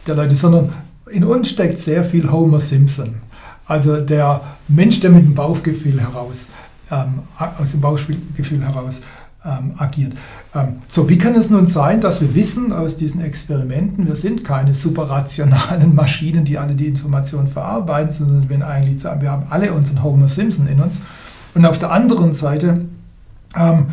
der 0.08 0.16
Leute, 0.16 0.36
sondern 0.36 0.74
in 1.10 1.24
uns 1.24 1.50
steckt 1.50 1.78
sehr 1.78 2.04
viel 2.04 2.32
Homer 2.32 2.60
Simpson. 2.60 3.16
Also 3.66 4.02
der 4.02 4.42
Mensch, 4.68 5.00
der 5.00 5.12
mit 5.12 5.24
dem 5.24 5.36
Bauchgefühl 5.36 6.02
heraus, 6.02 6.50
ähm, 6.92 7.20
aus 7.38 7.72
dem 7.72 7.82
Bauchgefühl 7.82 8.64
heraus 8.64 9.02
ähm, 9.46 9.74
agiert. 9.78 10.14
Ähm, 10.56 10.78
so, 10.88 11.10
wie 11.10 11.18
kann 11.18 11.36
es 11.36 11.50
nun 11.50 11.68
sein, 11.68 12.02
dass 12.02 12.22
wir 12.22 12.34
wissen 12.36 12.72
aus 12.72 12.98
diesen 12.98 13.22
Experimenten, 13.22 14.08
wir 14.08 14.16
sind 14.16 14.44
keine 14.44 14.74
superrationalen 14.74 15.94
Maschinen, 16.04 16.46
die 16.46 16.58
alle 16.58 16.76
die 16.76 16.88
Informationen 16.88 17.48
verarbeiten, 17.48 18.12
sondern 18.12 18.50
wir, 18.50 18.68
eigentlich, 18.68 19.04
wir 19.04 19.32
haben 19.32 19.48
alle 19.50 19.74
unseren 19.74 20.04
Homer 20.04 20.28
Simpson 20.28 20.68
in 20.68 20.80
uns. 20.80 21.02
Und 21.56 21.66
auf 21.66 21.80
der 21.80 21.92
anderen 21.92 22.34
Seite 22.34 22.86
ähm, 23.56 23.88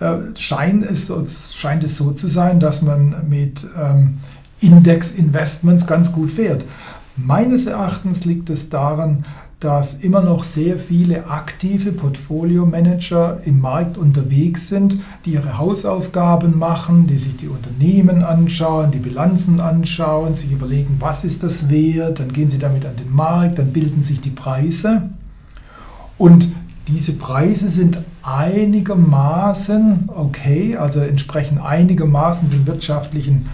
äh, 0.00 0.16
scheint, 0.34 0.84
es 0.84 1.06
so, 1.06 1.24
scheint 1.26 1.84
es 1.84 1.96
so 1.96 2.12
zu 2.12 2.28
sein, 2.28 2.60
dass 2.60 2.82
man 2.82 3.28
mit 3.28 3.66
ähm, 3.80 4.18
Index-Investments 4.60 5.86
ganz 5.86 6.12
gut 6.12 6.30
fährt. 6.30 6.66
Meines 7.16 7.66
Erachtens 7.66 8.26
liegt 8.26 8.50
es 8.50 8.68
daran, 8.68 9.24
dass 9.60 9.94
immer 9.94 10.20
noch 10.20 10.44
sehr 10.44 10.78
viele 10.78 11.30
aktive 11.30 11.92
Portfolio-Manager 11.92 13.40
im 13.44 13.60
Markt 13.60 13.96
unterwegs 13.96 14.68
sind, 14.68 14.98
die 15.24 15.30
ihre 15.30 15.56
Hausaufgaben 15.56 16.58
machen, 16.58 17.06
die 17.06 17.16
sich 17.16 17.36
die 17.36 17.48
Unternehmen 17.48 18.22
anschauen, 18.22 18.90
die 18.90 18.98
Bilanzen 18.98 19.60
anschauen, 19.60 20.34
sich 20.34 20.52
überlegen, 20.52 20.96
was 21.00 21.24
ist 21.24 21.42
das 21.42 21.70
wert, 21.70 22.20
dann 22.20 22.32
gehen 22.32 22.50
sie 22.50 22.58
damit 22.58 22.84
an 22.84 22.96
den 22.96 23.14
Markt, 23.14 23.58
dann 23.58 23.72
bilden 23.72 24.02
sich 24.02 24.20
die 24.20 24.30
Preise. 24.30 25.08
Und 26.18 26.52
diese 26.88 27.14
Preise 27.14 27.70
sind 27.70 27.98
einigermaßen 28.22 30.10
okay, 30.14 30.76
also 30.76 31.00
entsprechen 31.00 31.58
einigermaßen 31.58 32.50
den 32.50 32.66
wirtschaftlichen 32.66 33.48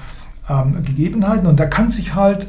ähm, 0.49 0.83
Gegebenheiten. 0.83 1.47
Und 1.47 1.61
da 1.61 1.67
kann 1.67 1.91
sich 1.91 2.15
halt 2.15 2.49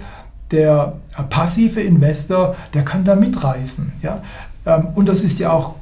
der 0.53 0.93
passive 1.29 1.81
Investor, 1.81 2.55
der 2.73 2.83
kann 2.85 3.03
da 3.03 3.15
mitreißen. 3.15 3.91
Ja? 4.01 4.21
Ähm, 4.65 4.87
und 4.95 5.09
das 5.09 5.23
ist 5.23 5.39
ja 5.39 5.51
auch 5.51 5.75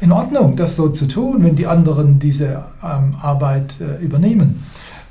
in 0.00 0.10
Ordnung, 0.10 0.56
das 0.56 0.74
so 0.74 0.88
zu 0.88 1.06
tun, 1.06 1.44
wenn 1.44 1.54
die 1.54 1.68
anderen 1.68 2.18
diese 2.18 2.64
ähm, 2.82 3.14
Arbeit 3.22 3.76
äh, 3.80 4.02
übernehmen. 4.02 4.64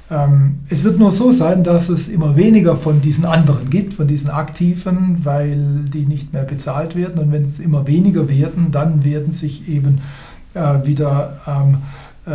Ähm, 0.09 0.59
es 0.67 0.83
wird 0.83 0.99
nur 0.99 1.13
so 1.13 1.31
sein, 1.31 1.63
dass 1.63 1.87
es 1.87 2.09
immer 2.09 2.35
weniger 2.35 2.75
von 2.75 2.99
diesen 2.99 3.25
anderen 3.25 3.69
gibt, 3.69 3.93
von 3.93 4.07
diesen 4.07 4.29
Aktiven, 4.29 5.21
weil 5.23 5.85
die 5.93 6.05
nicht 6.05 6.33
mehr 6.33 6.43
bezahlt 6.43 6.97
werden. 6.97 7.23
Und 7.23 7.31
wenn 7.31 7.43
es 7.43 7.59
immer 7.59 7.87
weniger 7.87 8.27
werden, 8.27 8.71
dann 8.71 9.05
werden 9.05 9.31
sich 9.31 9.69
eben 9.69 10.01
äh, 10.53 10.85
wieder 10.85 11.77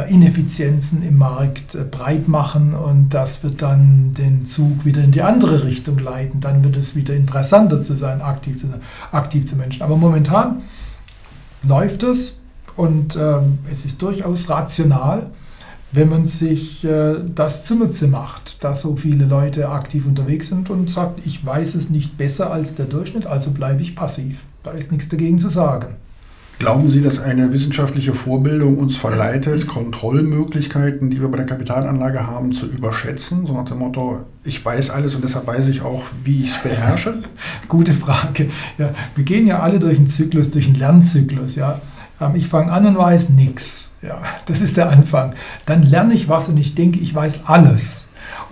Ineffizienzen 0.09 1.07
im 1.07 1.16
Markt 1.19 1.76
äh, 1.76 1.85
breit 1.85 2.26
machen 2.26 2.75
und 2.75 3.11
das 3.11 3.45
wird 3.45 3.62
dann 3.62 4.14
den 4.14 4.45
Zug 4.45 4.85
wieder 4.85 5.02
in 5.02 5.12
die 5.12 5.23
andere 5.23 5.62
Richtung 5.64 5.99
leiten. 5.99 6.40
Dann 6.40 6.64
wird 6.64 6.76
es 6.76 6.97
wieder 6.97 7.14
interessanter 7.14 7.83
zu 7.83 7.95
sein, 7.95 8.21
aktiv 8.21 8.59
zu 8.59 8.66
sein, 8.66 8.81
aktiv 9.12 9.47
zu 9.47 9.55
Menschen. 9.55 9.83
Aber 9.83 9.97
momentan 9.97 10.62
läuft 11.62 12.02
es 12.02 12.40
und 12.75 13.16
ähm, 13.16 13.59
es 13.71 13.85
ist 13.85 14.02
durchaus 14.02 14.50
rational, 14.50 15.31
wenn 15.93 16.09
man 16.09 16.26
sich 16.26 16.85
äh, 16.85 17.14
das 17.35 17.64
zunutze 17.64 18.09
macht, 18.09 18.64
dass 18.64 18.83
so 18.83 18.97
viele 18.97 19.25
Leute 19.25 19.69
aktiv 19.69 20.05
unterwegs 20.05 20.49
sind 20.49 20.69
und 20.69 20.90
sagt, 20.90 21.25
ich 21.25 21.47
weiß 21.47 21.76
es 21.76 21.90
nicht 21.90 22.19
besser 22.19 22.50
als 22.52 22.75
der 22.75 22.87
Durchschnitt, 22.87 23.26
also 23.26 23.52
bleibe 23.52 23.83
ich 23.83 23.95
passiv. 23.95 24.43
Da 24.64 24.73
ist 24.73 24.90
nichts 24.90 25.09
dagegen 25.09 25.38
zu 25.38 25.49
sagen. 25.49 25.95
Glauben 26.59 26.89
Sie, 26.89 27.03
dass 27.03 27.19
eine 27.19 27.53
wissenschaftliche 27.53 28.15
Vorbildung 28.15 28.79
uns 28.79 28.97
verleitet, 28.97 29.67
Kontrollmöglichkeiten, 29.67 31.11
die 31.11 31.21
wir 31.21 31.29
bei 31.29 31.37
der 31.37 31.45
Kapitalanlage 31.45 32.27
haben, 32.27 32.53
zu 32.53 32.65
überschätzen? 32.67 33.47
So 33.47 33.53
nach 33.53 33.67
dem 33.67 33.79
Motto, 33.79 34.25
ich 34.43 34.65
weiß 34.65 34.89
alles 34.89 35.15
und 35.15 35.23
deshalb 35.23 35.47
weiß 35.47 35.69
ich 35.69 35.83
auch, 35.83 36.05
wie 36.25 36.45
ich 36.45 36.53
es 36.53 36.63
beherrsche? 36.63 37.23
Gute 37.69 37.93
Frage. 37.93 38.49
Ja, 38.79 38.95
wir 39.15 39.25
gehen 39.25 39.47
ja 39.47 39.61
alle 39.61 39.79
durch 39.79 39.99
einen 39.99 40.07
Zyklus, 40.07 40.51
durch 40.51 40.67
einen 40.67 40.77
Lernzyklus. 40.77 41.57
Ja. 41.57 41.83
Ähm, 42.23 42.37
ich 42.37 42.47
fange 42.47 42.73
an 42.73 42.87
und 42.87 42.97
weiß 42.97 43.29
nichts. 43.31 43.93
Ja, 44.01 44.23
das 44.47 44.63
ist 44.63 44.79
der 44.79 44.89
Anfang. 44.89 45.35
Dann 45.67 45.83
lerne 45.83 46.15
ich 46.15 46.27
was 46.27 46.49
und 46.49 46.57
ich 46.57 46.75
denke, 46.75 47.01
ich 47.01 47.15
weiß 47.15 47.43
alles. 47.47 48.09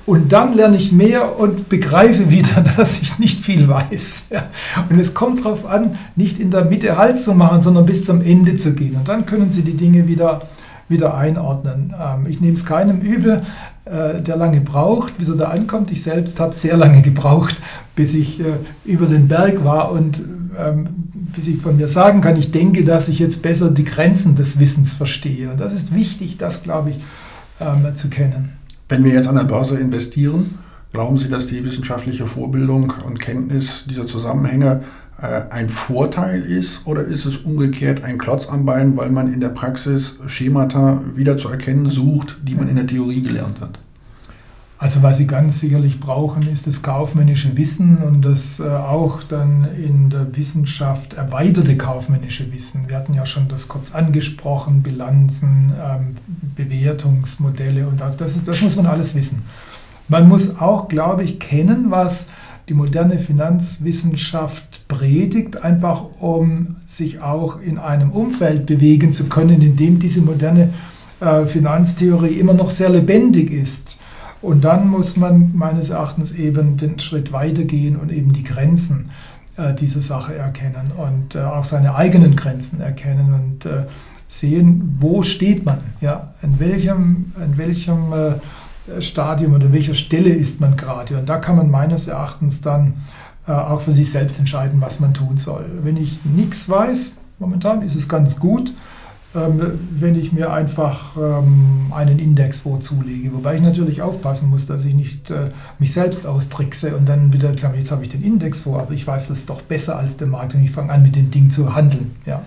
Und 0.06 0.32
dann 0.32 0.54
lerne 0.54 0.76
ich 0.76 0.92
mehr 0.92 1.38
und 1.38 1.68
begreife 1.68 2.30
wieder, 2.30 2.61
dass 2.76 3.00
ich 3.00 3.18
nicht 3.18 3.40
viel 3.40 3.68
weiß. 3.68 4.25
Und 4.90 4.99
es 4.99 5.14
kommt 5.14 5.44
darauf 5.44 5.66
an, 5.66 5.99
nicht 6.16 6.38
in 6.38 6.50
der 6.50 6.64
Mitte 6.64 6.96
Halt 6.96 7.20
zu 7.20 7.34
machen, 7.34 7.62
sondern 7.62 7.87
bis 7.87 8.04
zum 8.04 8.20
Ende 8.20 8.56
zu 8.56 8.75
gehen. 8.75 8.96
Und 8.96 9.08
dann 9.08 9.25
können 9.25 9.50
Sie 9.50 9.62
die 9.62 9.76
Dinge 9.76 10.06
wieder, 10.06 10.40
wieder 10.88 11.16
einordnen. 11.16 11.94
Ähm, 11.99 12.26
ich 12.28 12.40
nehme 12.40 12.54
es 12.54 12.66
keinem 12.66 13.00
übel, 13.00 13.44
äh, 13.87 14.20
der 14.20 14.37
lange 14.37 14.61
braucht, 14.61 15.16
bis 15.16 15.28
er 15.28 15.37
da 15.37 15.49
ankommt. 15.49 15.90
Ich 15.90 16.02
selbst 16.02 16.38
habe 16.38 16.54
sehr 16.54 16.76
lange 16.76 17.00
gebraucht, 17.00 17.56
bis 17.96 18.14
ich 18.14 18.40
äh, 18.40 18.44
über 18.84 19.06
den 19.06 19.28
Berg 19.28 19.64
war 19.64 19.90
und 19.90 20.23
ähm, 20.58 20.87
bis 21.34 21.49
ich 21.49 21.61
von 21.61 21.76
mir 21.76 21.88
sagen 21.88 22.20
kann, 22.20 22.37
ich 22.37 22.52
denke, 22.52 22.84
dass 22.84 23.08
ich 23.08 23.18
jetzt 23.18 23.42
besser 23.42 23.70
die 23.70 23.84
Grenzen 23.84 24.37
des 24.37 24.58
Wissens 24.58 24.94
verstehe. 24.94 25.50
Und 25.50 25.61
das 25.61 25.73
ist 25.73 25.94
wichtig, 25.94 26.38
das, 26.38 26.62
glaube 26.62 26.90
ich, 26.90 26.99
ähm, 27.61 27.96
zu 27.96 28.08
kennen. 28.08 28.52
Wenn 28.88 29.02
wir 29.02 29.12
jetzt 29.12 29.28
an 29.28 29.36
der 29.36 29.44
Börse 29.44 29.78
investieren, 29.78 30.58
glauben 30.92 31.16
Sie, 31.16 31.30
dass 31.30 31.46
die 31.46 31.64
wissenschaftliche 31.64 32.26
Vorbildung 32.26 32.92
und 33.06 33.18
Kenntnis 33.18 33.84
dieser 33.88 34.06
Zusammenhänge 34.06 34.82
äh, 35.20 35.42
ein 35.50 35.70
Vorteil 35.70 36.42
ist 36.42 36.86
oder 36.86 37.02
ist 37.02 37.24
es 37.24 37.38
umgekehrt 37.38 38.04
ein 38.04 38.18
Klotz 38.18 38.46
am 38.46 38.66
Bein, 38.66 38.94
weil 38.96 39.10
man 39.10 39.32
in 39.32 39.40
der 39.40 39.48
Praxis 39.48 40.16
Schemata 40.26 41.02
wieder 41.14 41.38
zu 41.38 41.48
erkennen 41.48 41.88
sucht, 41.88 42.36
die 42.42 42.54
man 42.54 42.68
in 42.68 42.76
der 42.76 42.86
Theorie 42.86 43.22
gelernt 43.22 43.60
hat? 43.62 43.78
Also 44.84 45.02
was 45.02 45.16
Sie 45.16 45.26
ganz 45.26 45.60
sicherlich 45.60 45.98
brauchen, 45.98 46.42
ist 46.42 46.66
das 46.66 46.82
kaufmännische 46.82 47.56
Wissen 47.56 47.96
und 48.06 48.20
das 48.20 48.60
äh, 48.60 48.64
auch 48.64 49.22
dann 49.22 49.66
in 49.82 50.10
der 50.10 50.36
Wissenschaft 50.36 51.14
erweiterte 51.14 51.78
kaufmännische 51.78 52.52
Wissen. 52.52 52.86
Wir 52.88 52.98
hatten 52.98 53.14
ja 53.14 53.24
schon 53.24 53.48
das 53.48 53.68
kurz 53.68 53.94
angesprochen, 53.94 54.82
Bilanzen, 54.82 55.72
ähm, 55.82 56.16
Bewertungsmodelle 56.54 57.86
und 57.88 57.98
das, 57.98 58.18
das, 58.18 58.44
das 58.44 58.60
muss 58.60 58.76
man 58.76 58.84
alles 58.84 59.14
wissen. 59.14 59.40
Man 60.08 60.28
muss 60.28 60.60
auch, 60.60 60.88
glaube 60.88 61.24
ich, 61.24 61.40
kennen, 61.40 61.86
was 61.88 62.26
die 62.68 62.74
moderne 62.74 63.18
Finanzwissenschaft 63.18 64.86
predigt, 64.86 65.64
einfach 65.64 66.04
um 66.20 66.76
sich 66.86 67.20
auch 67.22 67.58
in 67.58 67.78
einem 67.78 68.10
Umfeld 68.10 68.66
bewegen 68.66 69.14
zu 69.14 69.30
können, 69.30 69.62
in 69.62 69.76
dem 69.76 69.98
diese 69.98 70.20
moderne 70.20 70.74
äh, 71.20 71.46
Finanztheorie 71.46 72.34
immer 72.38 72.52
noch 72.52 72.68
sehr 72.68 72.90
lebendig 72.90 73.50
ist. 73.50 73.98
Und 74.44 74.62
dann 74.62 74.88
muss 74.88 75.16
man 75.16 75.56
meines 75.56 75.88
Erachtens 75.88 76.30
eben 76.30 76.76
den 76.76 76.98
Schritt 76.98 77.32
weitergehen 77.32 77.96
und 77.96 78.12
eben 78.12 78.34
die 78.34 78.42
Grenzen 78.42 79.10
äh, 79.56 79.72
dieser 79.72 80.02
Sache 80.02 80.34
erkennen 80.34 80.92
und 80.94 81.34
äh, 81.34 81.40
auch 81.40 81.64
seine 81.64 81.94
eigenen 81.94 82.36
Grenzen 82.36 82.78
erkennen 82.82 83.32
und 83.32 83.64
äh, 83.64 83.86
sehen, 84.28 84.96
wo 85.00 85.22
steht 85.22 85.64
man, 85.64 85.78
ja, 86.02 86.34
in 86.42 86.60
welchem, 86.60 87.32
in 87.42 87.56
welchem 87.56 88.12
äh, 88.12 89.00
Stadium 89.00 89.54
oder 89.54 89.72
welcher 89.72 89.94
Stelle 89.94 90.30
ist 90.30 90.60
man 90.60 90.76
gerade. 90.76 91.16
Und 91.16 91.30
da 91.30 91.38
kann 91.38 91.56
man 91.56 91.70
meines 91.70 92.06
Erachtens 92.06 92.60
dann 92.60 92.98
äh, 93.48 93.52
auch 93.52 93.80
für 93.80 93.92
sich 93.92 94.10
selbst 94.10 94.38
entscheiden, 94.38 94.78
was 94.82 95.00
man 95.00 95.14
tun 95.14 95.38
soll. 95.38 95.64
Wenn 95.82 95.96
ich 95.96 96.18
nichts 96.24 96.68
weiß, 96.68 97.12
momentan 97.38 97.80
ist 97.80 97.94
es 97.94 98.10
ganz 98.10 98.38
gut 98.38 98.74
wenn 99.34 100.14
ich 100.14 100.32
mir 100.32 100.52
einfach 100.52 101.16
ähm, 101.16 101.92
einen 101.92 102.20
Indexfonds 102.20 102.86
zulege. 102.86 103.34
Wobei 103.34 103.56
ich 103.56 103.62
natürlich 103.62 104.00
aufpassen 104.00 104.48
muss, 104.48 104.66
dass 104.66 104.84
ich 104.84 104.94
nicht 104.94 105.30
äh, 105.30 105.50
mich 105.80 105.92
selbst 105.92 106.24
austrickse 106.24 106.96
und 106.96 107.08
dann 107.08 107.32
wieder, 107.32 107.52
klar, 107.52 107.74
jetzt 107.74 107.90
habe 107.90 108.04
ich 108.04 108.10
den 108.10 108.22
Indexfonds, 108.22 108.80
aber 108.80 108.92
ich 108.94 109.04
weiß 109.04 109.28
das 109.28 109.46
doch 109.46 109.62
besser 109.62 109.98
als 109.98 110.16
der 110.16 110.28
Markt 110.28 110.54
und 110.54 110.62
ich 110.62 110.70
fange 110.70 110.92
an 110.92 111.02
mit 111.02 111.16
dem 111.16 111.32
Ding 111.32 111.50
zu 111.50 111.74
handeln. 111.74 112.12
Ja. 112.24 112.42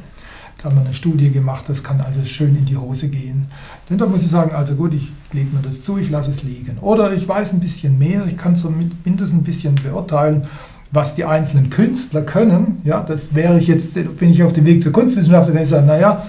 Da 0.57 0.69
haben 0.69 0.77
wir 0.77 0.85
eine 0.85 0.93
Studie 0.93 1.29
gemacht, 1.29 1.65
das 1.67 1.83
kann 1.83 2.01
also 2.01 2.25
schön 2.25 2.55
in 2.57 2.65
die 2.65 2.77
Hose 2.77 3.09
gehen. 3.09 3.47
Denn 3.89 3.97
da 3.97 4.07
muss 4.07 4.23
ich 4.23 4.29
sagen, 4.29 4.55
also 4.55 4.73
gut, 4.73 4.93
ich 4.93 5.11
lege 5.31 5.55
mir 5.55 5.61
das 5.61 5.83
zu, 5.83 5.97
ich 5.97 6.09
lasse 6.09 6.31
es 6.31 6.41
liegen. 6.43 6.79
Oder 6.79 7.13
ich 7.13 7.27
weiß 7.27 7.53
ein 7.53 7.59
bisschen 7.59 7.99
mehr, 7.99 8.25
ich 8.25 8.37
kann 8.37 8.55
zumindest 8.55 9.33
ein 9.33 9.43
bisschen 9.43 9.75
beurteilen, 9.75 10.47
was 10.91 11.15
die 11.15 11.25
einzelnen 11.25 11.69
Künstler 11.69 12.21
können. 12.21 12.81
Ja, 12.85 13.01
das 13.01 13.35
wäre 13.35 13.59
ich 13.59 13.67
jetzt, 13.67 13.93
bin 14.17 14.29
ich 14.29 14.41
auf 14.41 14.53
dem 14.53 14.65
Weg 14.65 14.81
zur 14.81 14.93
Kunstwissenschaft, 14.93 15.49
dann 15.49 15.53
kann 15.53 15.63
ich 15.63 15.69
sagen, 15.69 15.85
naja, 15.85 16.25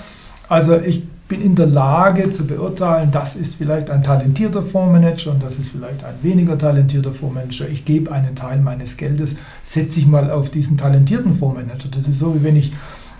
also 0.48 0.76
ich 0.76 1.06
bin 1.28 1.42
in 1.42 1.54
der 1.54 1.66
Lage 1.66 2.30
zu 2.30 2.46
beurteilen, 2.46 3.10
das 3.12 3.36
ist 3.36 3.56
vielleicht 3.56 3.90
ein 3.90 4.02
talentierter 4.02 4.62
Fondsmanager 4.62 5.30
und 5.30 5.42
das 5.42 5.58
ist 5.58 5.68
vielleicht 5.68 6.02
ein 6.02 6.14
weniger 6.22 6.56
talentierter 6.56 7.12
Fondsmanager. 7.12 7.68
Ich 7.68 7.84
gebe 7.84 8.10
einen 8.10 8.34
Teil 8.34 8.60
meines 8.60 8.96
Geldes, 8.96 9.36
setze 9.62 10.00
ich 10.00 10.06
mal 10.06 10.30
auf 10.30 10.50
diesen 10.50 10.78
talentierten 10.78 11.34
Fondsmanager. 11.34 11.88
Das 11.90 12.08
ist 12.08 12.18
so, 12.18 12.34
wie 12.34 12.42
wenn 12.42 12.56
ich 12.56 12.72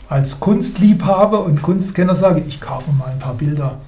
als 0.09 0.41
Kunstliebhaber 0.41 1.45
und 1.45 1.61
Kunstkenner 1.61 2.15
sage, 2.15 2.43
ich 2.49 2.63
kaufe 2.63 2.91
mal 2.93 3.11
ein 3.11 3.19
paar 3.19 3.35
Bilder 3.35 3.79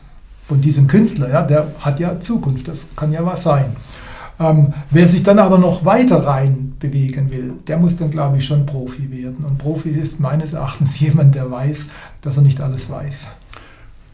von 0.47 0.61
diesem 0.61 0.87
Künstler. 0.87 1.31
Ja, 1.31 1.43
der 1.43 1.69
hat 1.81 1.99
ja 1.99 2.21
Zukunft, 2.21 2.69
das 2.69 2.91
kann 2.95 3.13
ja 3.13 3.25
was 3.25 3.43
sein. 3.43 3.77
Ähm, 4.41 4.73
wer 4.91 5.07
sich 5.07 5.23
dann 5.23 5.39
aber 5.39 5.59
noch 5.59 5.85
weiter 5.85 6.27
rein 6.27 6.73
bewegen 6.81 7.31
will, 7.31 7.53
der 7.67 7.77
muss 7.77 7.99
dann, 7.99 8.11
glaube 8.11 8.39
ich, 8.39 8.47
schon 8.47 8.65
Profi 8.65 9.11
werden. 9.13 9.45
Und 9.45 9.59
Profi 9.59 9.91
ist 9.91 10.19
meines 10.19 10.55
Erachtens 10.55 10.99
jemand, 11.01 11.35
der 11.35 11.51
weiß, 11.51 11.87
dass 12.23 12.37
er 12.39 12.43
nicht 12.43 12.61
alles 12.61 12.91
weiß. 12.91 13.29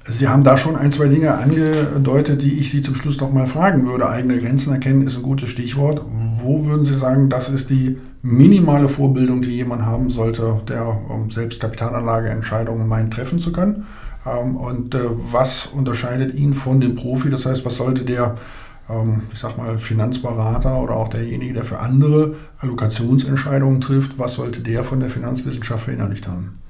Sie 0.09 0.29
haben 0.29 0.45
da 0.45 0.57
schon 0.57 0.77
ein, 0.77 0.93
zwei 0.93 1.09
Dinge 1.09 1.35
angedeutet, 1.37 2.43
die 2.43 2.59
ich 2.61 2.71
Sie 2.71 2.81
zum 2.81 2.95
Schluss 2.95 3.21
noch 3.21 3.33
mal 3.33 3.49
fragen 3.49 3.87
würde. 3.89 4.09
Eigene 4.09 4.39
Grenzen 4.39 4.73
erkennen 4.73 5.07
ist 5.07 5.17
ein 5.17 5.23
gutes 5.23 5.49
Stichwort. 5.49 6.01
Wo 6.41 6.65
würden 6.65 6.87
Sie 6.87 6.95
sagen, 6.95 7.29
das 7.29 7.49
ist 7.49 7.71
die 7.71 7.99
minimale 8.23 8.89
Vorbildung, 8.89 9.43
die 9.43 9.51
jemand 9.51 9.85
haben 9.85 10.11
sollte, 10.11 10.61
der 10.69 10.87
um 10.87 11.31
selbst 11.31 11.59
Kapitalanlageentscheidungen 11.61 12.87
meint 12.87 13.15
treffen 13.15 13.41
zu 13.41 13.51
können? 13.51 13.85
Ähm, 14.25 14.57
und 14.57 14.95
äh, 14.95 15.01
was 15.33 15.67
unterscheidet 15.67 16.35
ihn 16.35 16.55
von 16.55 16.81
dem 16.81 16.95
Profi? 16.95 17.31
Das 17.31 17.45
heißt, 17.47 17.65
was 17.65 17.77
sollte 17.77 18.05
der, 18.05 18.37
ich 19.33 19.39
sag 19.39 19.59
mal, 19.59 19.79
Finanzberater 19.79 20.81
oder 20.81 20.95
auch 20.97 21.09
derjenige, 21.09 21.55
der 21.55 21.65
für 21.65 21.81
andere 21.81 22.35
Allokationsentscheidungen 22.59 23.81
trifft, 23.81 24.19
was 24.19 24.35
sollte 24.35 24.61
der 24.61 24.85
von 24.85 25.01
der 25.01 25.11
Finanzwissenschaft 25.11 25.85
verinnerlicht 25.85 26.29
haben? 26.29 26.61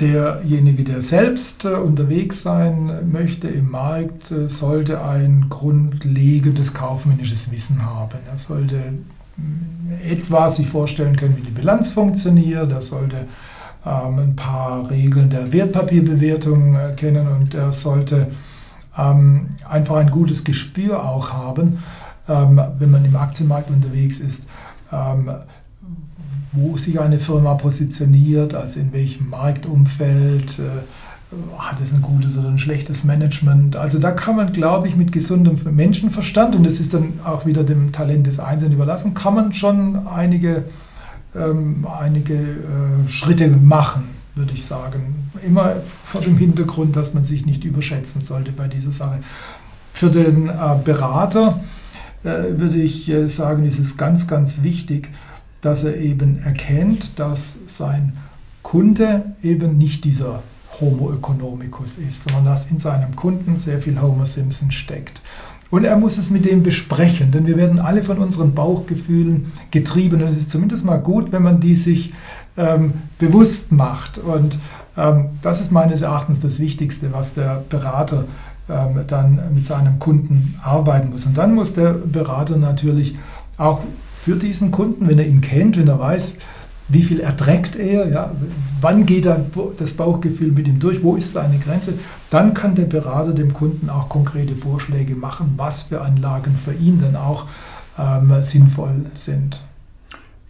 Derjenige, 0.00 0.82
der 0.82 1.02
selbst 1.02 1.66
äh, 1.66 1.74
unterwegs 1.74 2.42
sein 2.42 3.10
möchte 3.12 3.48
im 3.48 3.70
Markt, 3.70 4.30
äh, 4.30 4.48
sollte 4.48 5.04
ein 5.04 5.46
grundlegendes 5.50 6.72
kaufmännisches 6.72 7.52
Wissen 7.52 7.84
haben. 7.84 8.18
Er 8.26 8.38
sollte 8.38 8.76
mm, 9.36 9.92
etwa 10.10 10.48
sich 10.48 10.66
vorstellen 10.66 11.16
können, 11.16 11.36
wie 11.36 11.42
die 11.42 11.50
Bilanz 11.50 11.92
funktioniert. 11.92 12.72
Er 12.72 12.80
sollte 12.80 13.26
ähm, 13.84 14.18
ein 14.18 14.36
paar 14.36 14.90
Regeln 14.90 15.28
der 15.28 15.52
Wertpapierbewertung 15.52 16.76
äh, 16.76 16.94
kennen 16.96 17.28
und 17.28 17.54
er 17.54 17.70
sollte 17.70 18.28
ähm, 18.96 19.50
einfach 19.68 19.96
ein 19.96 20.10
gutes 20.10 20.44
Gespür 20.44 21.04
auch 21.04 21.32
haben, 21.32 21.78
ähm, 22.28 22.60
wenn 22.78 22.90
man 22.90 23.04
im 23.04 23.16
Aktienmarkt 23.16 23.70
unterwegs 23.70 24.20
ist 24.20 24.46
wo 26.52 26.76
sich 26.76 27.00
eine 27.00 27.18
Firma 27.18 27.54
positioniert, 27.54 28.54
also 28.54 28.80
in 28.80 28.92
welchem 28.92 29.30
Marktumfeld, 29.30 30.58
äh, 30.58 30.62
hat 31.58 31.80
es 31.80 31.92
ein 31.94 32.02
gutes 32.02 32.36
oder 32.36 32.48
ein 32.48 32.58
schlechtes 32.58 33.04
Management. 33.04 33.76
Also 33.76 34.00
da 34.00 34.10
kann 34.10 34.34
man, 34.34 34.52
glaube 34.52 34.88
ich, 34.88 34.96
mit 34.96 35.12
gesundem 35.12 35.56
Menschenverstand, 35.76 36.56
und 36.56 36.66
das 36.66 36.80
ist 36.80 36.92
dann 36.92 37.20
auch 37.24 37.46
wieder 37.46 37.62
dem 37.62 37.92
Talent 37.92 38.26
des 38.26 38.40
Einzelnen 38.40 38.74
überlassen, 38.74 39.14
kann 39.14 39.36
man 39.36 39.52
schon 39.52 40.08
einige, 40.08 40.64
ähm, 41.36 41.86
einige 41.86 42.34
äh, 42.34 43.08
Schritte 43.08 43.46
machen, 43.46 44.08
würde 44.34 44.54
ich 44.54 44.66
sagen. 44.66 45.19
Immer 45.46 45.76
vor 46.04 46.20
dem 46.20 46.36
Hintergrund, 46.36 46.96
dass 46.96 47.14
man 47.14 47.24
sich 47.24 47.46
nicht 47.46 47.64
überschätzen 47.64 48.20
sollte 48.20 48.52
bei 48.52 48.68
dieser 48.68 48.92
Sache. 48.92 49.20
Für 49.92 50.10
den 50.10 50.48
äh, 50.48 50.52
Berater 50.84 51.60
äh, 52.22 52.58
würde 52.58 52.76
ich 52.76 53.08
äh, 53.08 53.28
sagen, 53.28 53.64
ist 53.64 53.78
es 53.78 53.96
ganz, 53.96 54.26
ganz 54.26 54.62
wichtig, 54.62 55.08
dass 55.60 55.84
er 55.84 55.96
eben 55.96 56.42
erkennt, 56.42 57.18
dass 57.18 57.58
sein 57.66 58.16
Kunde 58.62 59.24
eben 59.42 59.78
nicht 59.78 60.04
dieser 60.04 60.42
Homo 60.80 61.12
economicus 61.12 61.98
ist, 61.98 62.24
sondern 62.24 62.44
dass 62.44 62.70
in 62.70 62.78
seinem 62.78 63.16
Kunden 63.16 63.56
sehr 63.56 63.80
viel 63.80 64.00
Homer 64.00 64.26
Simpson 64.26 64.70
steckt. 64.70 65.22
Und 65.70 65.84
er 65.84 65.96
muss 65.96 66.18
es 66.18 66.30
mit 66.30 66.44
dem 66.44 66.62
besprechen, 66.62 67.30
denn 67.30 67.46
wir 67.46 67.56
werden 67.56 67.78
alle 67.78 68.02
von 68.02 68.18
unseren 68.18 68.54
Bauchgefühlen 68.54 69.52
getrieben. 69.70 70.20
Und 70.20 70.28
es 70.28 70.36
ist 70.36 70.50
zumindest 70.50 70.84
mal 70.84 70.96
gut, 70.96 71.30
wenn 71.30 71.42
man 71.42 71.60
die 71.60 71.76
sich 71.76 72.12
ähm, 72.56 72.94
bewusst 73.18 73.70
macht. 73.70 74.18
Und 74.18 74.58
das 74.96 75.60
ist 75.60 75.70
meines 75.70 76.02
Erachtens 76.02 76.40
das 76.40 76.60
Wichtigste, 76.60 77.12
was 77.12 77.34
der 77.34 77.62
Berater 77.68 78.24
ähm, 78.68 79.04
dann 79.06 79.40
mit 79.54 79.66
seinem 79.66 79.98
Kunden 79.98 80.58
arbeiten 80.62 81.10
muss. 81.10 81.26
Und 81.26 81.36
dann 81.36 81.54
muss 81.54 81.74
der 81.74 81.92
Berater 81.92 82.56
natürlich 82.56 83.16
auch 83.56 83.80
für 84.14 84.36
diesen 84.36 84.70
Kunden, 84.70 85.08
wenn 85.08 85.18
er 85.18 85.26
ihn 85.26 85.40
kennt, 85.40 85.76
wenn 85.76 85.88
er 85.88 85.98
weiß, 85.98 86.34
wie 86.88 87.02
viel 87.02 87.20
erträgt 87.20 87.76
er, 87.76 88.08
ja, 88.08 88.30
wann 88.80 89.06
geht 89.06 89.28
das 89.78 89.92
Bauchgefühl 89.92 90.52
mit 90.52 90.66
ihm 90.66 90.80
durch, 90.80 91.02
wo 91.02 91.14
ist 91.14 91.32
seine 91.32 91.58
Grenze, 91.58 91.94
dann 92.30 92.52
kann 92.52 92.74
der 92.74 92.84
Berater 92.84 93.32
dem 93.32 93.52
Kunden 93.52 93.88
auch 93.88 94.08
konkrete 94.08 94.56
Vorschläge 94.56 95.14
machen, 95.14 95.54
was 95.56 95.84
für 95.84 96.00
Anlagen 96.02 96.56
für 96.56 96.74
ihn 96.74 96.98
dann 97.00 97.16
auch 97.16 97.46
ähm, 97.98 98.42
sinnvoll 98.42 99.06
sind. 99.14 99.62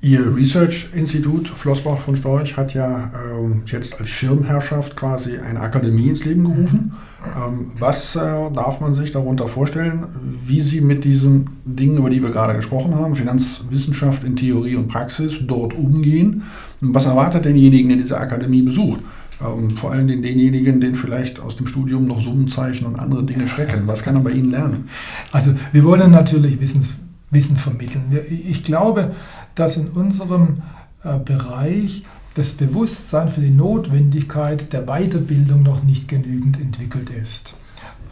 Ihr 0.03 0.35
Research-Institut 0.35 1.49
Flossbach 1.49 1.99
von 1.99 2.17
Storch 2.17 2.57
hat 2.57 2.73
ja 2.73 3.11
ähm, 3.15 3.65
jetzt 3.67 4.01
als 4.01 4.09
Schirmherrschaft 4.09 4.97
quasi 4.97 5.37
eine 5.37 5.61
Akademie 5.61 6.09
ins 6.09 6.25
Leben 6.25 6.45
gerufen. 6.45 6.93
Ähm, 7.37 7.73
was 7.79 8.17
äh, 8.17 8.19
darf 8.19 8.81
man 8.81 8.95
sich 8.95 9.13
darunter 9.13 9.47
vorstellen, 9.47 10.07
wie 10.47 10.63
Sie 10.63 10.81
mit 10.81 11.05
diesen 11.05 11.51
Dingen, 11.67 11.99
über 11.99 12.09
die 12.09 12.23
wir 12.23 12.31
gerade 12.31 12.55
gesprochen 12.55 12.95
haben, 12.95 13.15
Finanzwissenschaft 13.15 14.25
in 14.25 14.37
Theorie 14.37 14.77
und 14.77 14.89
Praxis, 14.89 15.35
dort 15.47 15.75
umgehen? 15.75 16.45
Was 16.81 17.05
erwartet 17.05 17.45
denjenigen, 17.45 17.91
der 17.91 17.99
diese 17.99 18.17
Akademie 18.17 18.63
besucht? 18.63 19.01
Ähm, 19.43 19.69
vor 19.69 19.93
allem 19.93 20.09
den, 20.09 20.23
denjenigen, 20.23 20.81
den 20.81 20.95
vielleicht 20.95 21.41
aus 21.41 21.57
dem 21.57 21.67
Studium 21.67 22.07
noch 22.07 22.21
Summenzeichen 22.21 22.87
und 22.87 22.99
andere 22.99 23.25
Dinge 23.25 23.47
schrecken. 23.47 23.83
Was 23.85 24.03
kann 24.03 24.15
er 24.15 24.23
bei 24.23 24.31
Ihnen 24.31 24.51
lernen? 24.51 24.89
Also 25.31 25.53
wir 25.73 25.85
wollen 25.85 26.11
natürlich 26.11 26.59
Wissens, 26.59 26.97
Wissen 27.31 27.57
vermitteln. 27.57 28.17
Ich 28.29 28.65
glaube, 28.65 29.13
dass 29.55 29.77
in 29.77 29.89
unserem 29.89 30.63
äh, 31.05 31.19
Bereich 31.19 32.05
das 32.35 32.53
Bewusstsein 32.53 33.29
für 33.29 33.41
die 33.41 33.51
Notwendigkeit 33.51 34.73
der 34.73 34.83
Weiterbildung 34.83 35.63
noch 35.63 35.83
nicht 35.83 36.09
genügend 36.09 36.61
entwickelt 36.61 37.11
ist. 37.11 37.55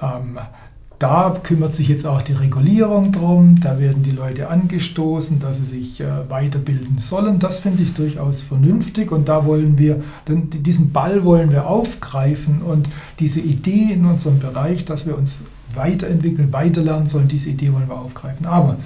Ähm, 0.02 0.38
da 0.98 1.32
kümmert 1.44 1.74
sich 1.74 1.86
jetzt 1.86 2.06
auch 2.06 2.22
die 2.22 2.32
Regulierung 2.32 3.12
drum, 3.12 3.60
da 3.62 3.78
werden 3.78 4.02
die 4.02 4.10
Leute 4.10 4.48
angestoßen, 4.48 5.38
dass 5.38 5.58
sie 5.58 5.64
sich 5.64 6.00
äh, 6.00 6.28
weiterbilden 6.28 6.98
sollen. 6.98 7.38
Das 7.38 7.60
finde 7.60 7.84
ich 7.84 7.94
durchaus 7.94 8.42
vernünftig 8.42 9.12
und 9.12 9.28
da 9.28 9.46
wollen 9.46 9.78
wir, 9.78 10.02
diesen 10.26 10.90
Ball 10.92 11.24
wollen 11.24 11.52
wir 11.52 11.68
aufgreifen 11.68 12.62
und 12.62 12.88
diese 13.20 13.40
Idee 13.40 13.92
in 13.92 14.06
unserem 14.06 14.40
Bereich, 14.40 14.84
dass 14.84 15.06
wir 15.06 15.16
uns 15.16 15.38
weiterentwickeln, 15.72 16.52
weiterlernen 16.52 17.06
sollen, 17.06 17.28
diese 17.28 17.50
Idee 17.50 17.72
wollen 17.72 17.88
wir 17.88 18.00
aufgreifen. 18.00 18.46
Aber 18.46 18.76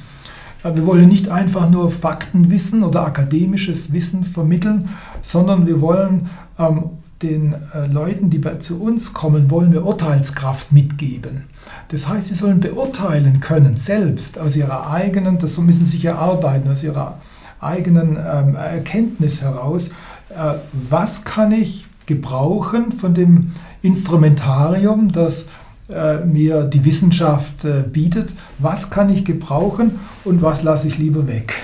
wir 0.62 0.87
wollen 0.87 1.09
nicht 1.09 1.29
einfach 1.29 1.68
nur 1.68 1.90
Faktenwissen 1.90 2.85
oder 2.85 3.05
akademisches 3.05 3.92
Wissen 3.92 4.25
vermitteln, 4.25 4.90
sondern 5.20 5.66
wir 5.66 5.81
wollen 5.81 6.31
ähm, 6.59 6.90
den 7.22 7.55
äh, 7.75 7.87
Leuten, 7.87 8.31
die 8.31 8.38
bei, 8.38 8.57
zu 8.57 8.81
uns 8.81 9.12
kommen, 9.12 9.51
wollen 9.51 9.72
wir 9.72 9.85
Urteilskraft 9.85 10.72
mitgeben. 10.72 11.44
Das 11.88 12.09
heißt, 12.09 12.29
sie 12.29 12.35
sollen 12.35 12.61
beurteilen 12.61 13.40
können, 13.40 13.77
selbst 13.77 14.38
aus 14.38 14.57
ihrer 14.57 14.90
eigenen, 14.90 15.38
das 15.38 15.59
müssen 15.59 15.85
sie 15.85 15.92
sich 15.92 16.05
erarbeiten, 16.05 16.70
aus 16.70 16.83
ihrer 16.83 17.18
eigenen 17.61 18.16
ähm, 18.16 18.57
Erkenntnis 18.57 19.42
heraus, 19.42 19.90
äh, 20.31 20.55
was 20.72 21.25
kann 21.25 21.53
ich 21.53 21.87
gebrauchen 22.07 22.92
von 22.92 23.14
dem 23.14 23.53
Instrumentarium, 23.83 25.12
das 25.12 25.48
äh, 25.93 26.25
mir 26.25 26.65
die 26.65 26.85
Wissenschaft 26.85 27.65
äh, 27.65 27.83
bietet, 27.83 28.35
was 28.59 28.91
kann 28.91 29.11
ich 29.11 29.25
gebrauchen 29.25 30.01
und 30.25 30.43
was 30.43 30.63
lasse 30.63 30.89
ich 30.89 30.99
lieber 30.99 31.27
weg. 31.27 31.55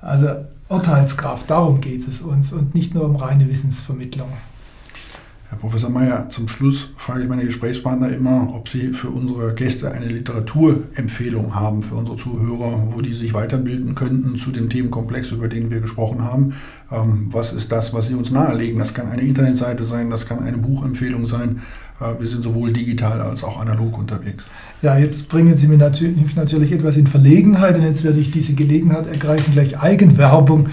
Also 0.00 0.28
Urteilskraft, 0.68 1.50
darum 1.50 1.80
geht 1.80 2.06
es 2.06 2.20
uns 2.20 2.52
und 2.52 2.74
nicht 2.74 2.94
nur 2.94 3.04
um 3.04 3.16
reine 3.16 3.48
Wissensvermittlung. 3.48 4.28
Herr 5.50 5.56
Professor 5.56 5.88
Mayer, 5.88 6.28
zum 6.28 6.46
Schluss 6.46 6.90
frage 6.98 7.22
ich 7.22 7.28
meine 7.28 7.46
Gesprächspartner 7.46 8.10
immer, 8.10 8.50
ob 8.52 8.68
sie 8.68 8.88
für 8.92 9.08
unsere 9.08 9.54
Gäste 9.54 9.90
eine 9.90 10.04
Literaturempfehlung 10.04 11.54
haben, 11.54 11.82
für 11.82 11.94
unsere 11.94 12.18
Zuhörer, 12.18 12.92
wo 12.92 13.00
die 13.00 13.14
sich 13.14 13.32
weiterbilden 13.32 13.94
könnten 13.94 14.38
zu 14.38 14.50
dem 14.50 14.68
Themenkomplex, 14.68 15.30
über 15.30 15.48
den 15.48 15.70
wir 15.70 15.80
gesprochen 15.80 16.22
haben. 16.22 16.52
Ähm, 16.92 17.30
was 17.32 17.54
ist 17.54 17.72
das, 17.72 17.94
was 17.94 18.08
Sie 18.08 18.14
uns 18.14 18.30
nahelegen? 18.30 18.78
Das 18.78 18.92
kann 18.92 19.08
eine 19.08 19.22
Internetseite 19.22 19.84
sein, 19.84 20.10
das 20.10 20.26
kann 20.26 20.40
eine 20.40 20.58
Buchempfehlung 20.58 21.26
sein. 21.26 21.62
Äh, 21.98 22.20
wir 22.20 22.28
sind 22.28 22.44
sowohl 22.44 22.72
digital 22.72 23.18
als 23.22 23.42
auch 23.42 23.58
analog 23.58 23.96
unterwegs. 23.96 24.44
Ja, 24.82 24.98
jetzt 24.98 25.30
bringen 25.30 25.56
Sie 25.56 25.66
mir 25.66 25.78
natürlich, 25.78 26.36
natürlich 26.36 26.72
etwas 26.72 26.98
in 26.98 27.06
Verlegenheit 27.06 27.76
und 27.78 27.84
jetzt 27.84 28.04
werde 28.04 28.20
ich 28.20 28.30
diese 28.30 28.52
Gelegenheit 28.54 29.06
ergreifen, 29.06 29.54
gleich 29.54 29.80
Eigenwerbung 29.80 30.68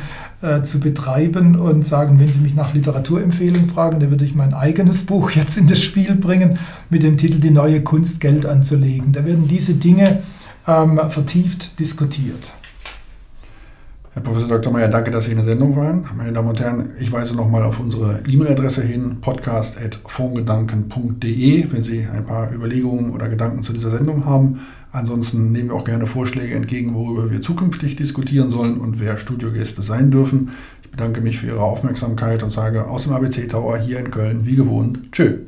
äh, 0.45 0.63
zu 0.63 0.79
betreiben 0.79 1.55
und 1.55 1.85
sagen, 1.85 2.19
wenn 2.19 2.31
Sie 2.31 2.39
mich 2.39 2.53
nach 2.55 2.73
Literaturempfehlung 2.73 3.67
fragen, 3.67 3.99
dann 3.99 4.11
würde 4.11 4.25
ich 4.25 4.35
mein 4.35 4.53
eigenes 4.53 5.05
Buch 5.05 5.31
jetzt 5.35 5.57
in 5.57 5.67
das 5.67 5.81
Spiel 5.81 6.15
bringen 6.15 6.59
mit 6.89 7.03
dem 7.03 7.17
Titel 7.17 7.39
Die 7.39 7.49
neue 7.49 7.81
Kunst 7.81 8.21
Geld 8.21 8.45
anzulegen. 8.45 9.11
Da 9.11 9.25
werden 9.25 9.47
diese 9.47 9.73
Dinge 9.73 10.23
ähm, 10.67 10.99
vertieft 11.09 11.79
diskutiert. 11.79 12.53
Herr 14.15 14.23
Professor 14.23 14.47
Dr. 14.47 14.71
Meyer, 14.71 14.87
danke, 14.87 15.11
dass 15.11 15.25
Sie 15.25 15.31
in 15.31 15.37
der 15.39 15.45
Sendung 15.45 15.75
waren. 15.75 16.05
Meine 16.15 16.31
Damen 16.31 16.47
und 16.47 16.61
Herren, 16.61 16.91
ich 17.01 17.11
weise 17.11 17.35
nochmal 17.35 17.63
auf 17.63 17.81
unsere 17.81 18.23
E-Mail-Adresse 18.25 18.81
hin, 18.81 19.17
podcast.fondgedanken.de, 19.19 21.65
wenn 21.69 21.83
Sie 21.83 22.07
ein 22.09 22.25
paar 22.25 22.53
Überlegungen 22.53 23.11
oder 23.11 23.27
Gedanken 23.27 23.61
zu 23.61 23.73
dieser 23.73 23.91
Sendung 23.91 24.23
haben. 24.23 24.61
Ansonsten 24.93 25.51
nehmen 25.51 25.67
wir 25.67 25.75
auch 25.75 25.83
gerne 25.83 26.07
Vorschläge 26.07 26.55
entgegen, 26.55 26.93
worüber 26.93 27.29
wir 27.29 27.41
zukünftig 27.41 27.97
diskutieren 27.97 28.51
sollen 28.51 28.77
und 28.77 29.01
wer 29.01 29.17
Studiogäste 29.17 29.81
sein 29.81 30.11
dürfen. 30.11 30.51
Ich 30.81 30.91
bedanke 30.91 31.19
mich 31.19 31.39
für 31.39 31.47
Ihre 31.47 31.59
Aufmerksamkeit 31.59 32.41
und 32.41 32.53
sage 32.53 32.87
aus 32.87 33.03
dem 33.03 33.11
ABC 33.11 33.49
Tower 33.49 33.79
hier 33.79 33.99
in 33.99 34.11
Köln 34.11 34.45
wie 34.45 34.55
gewohnt 34.55 35.11
Tschö. 35.11 35.39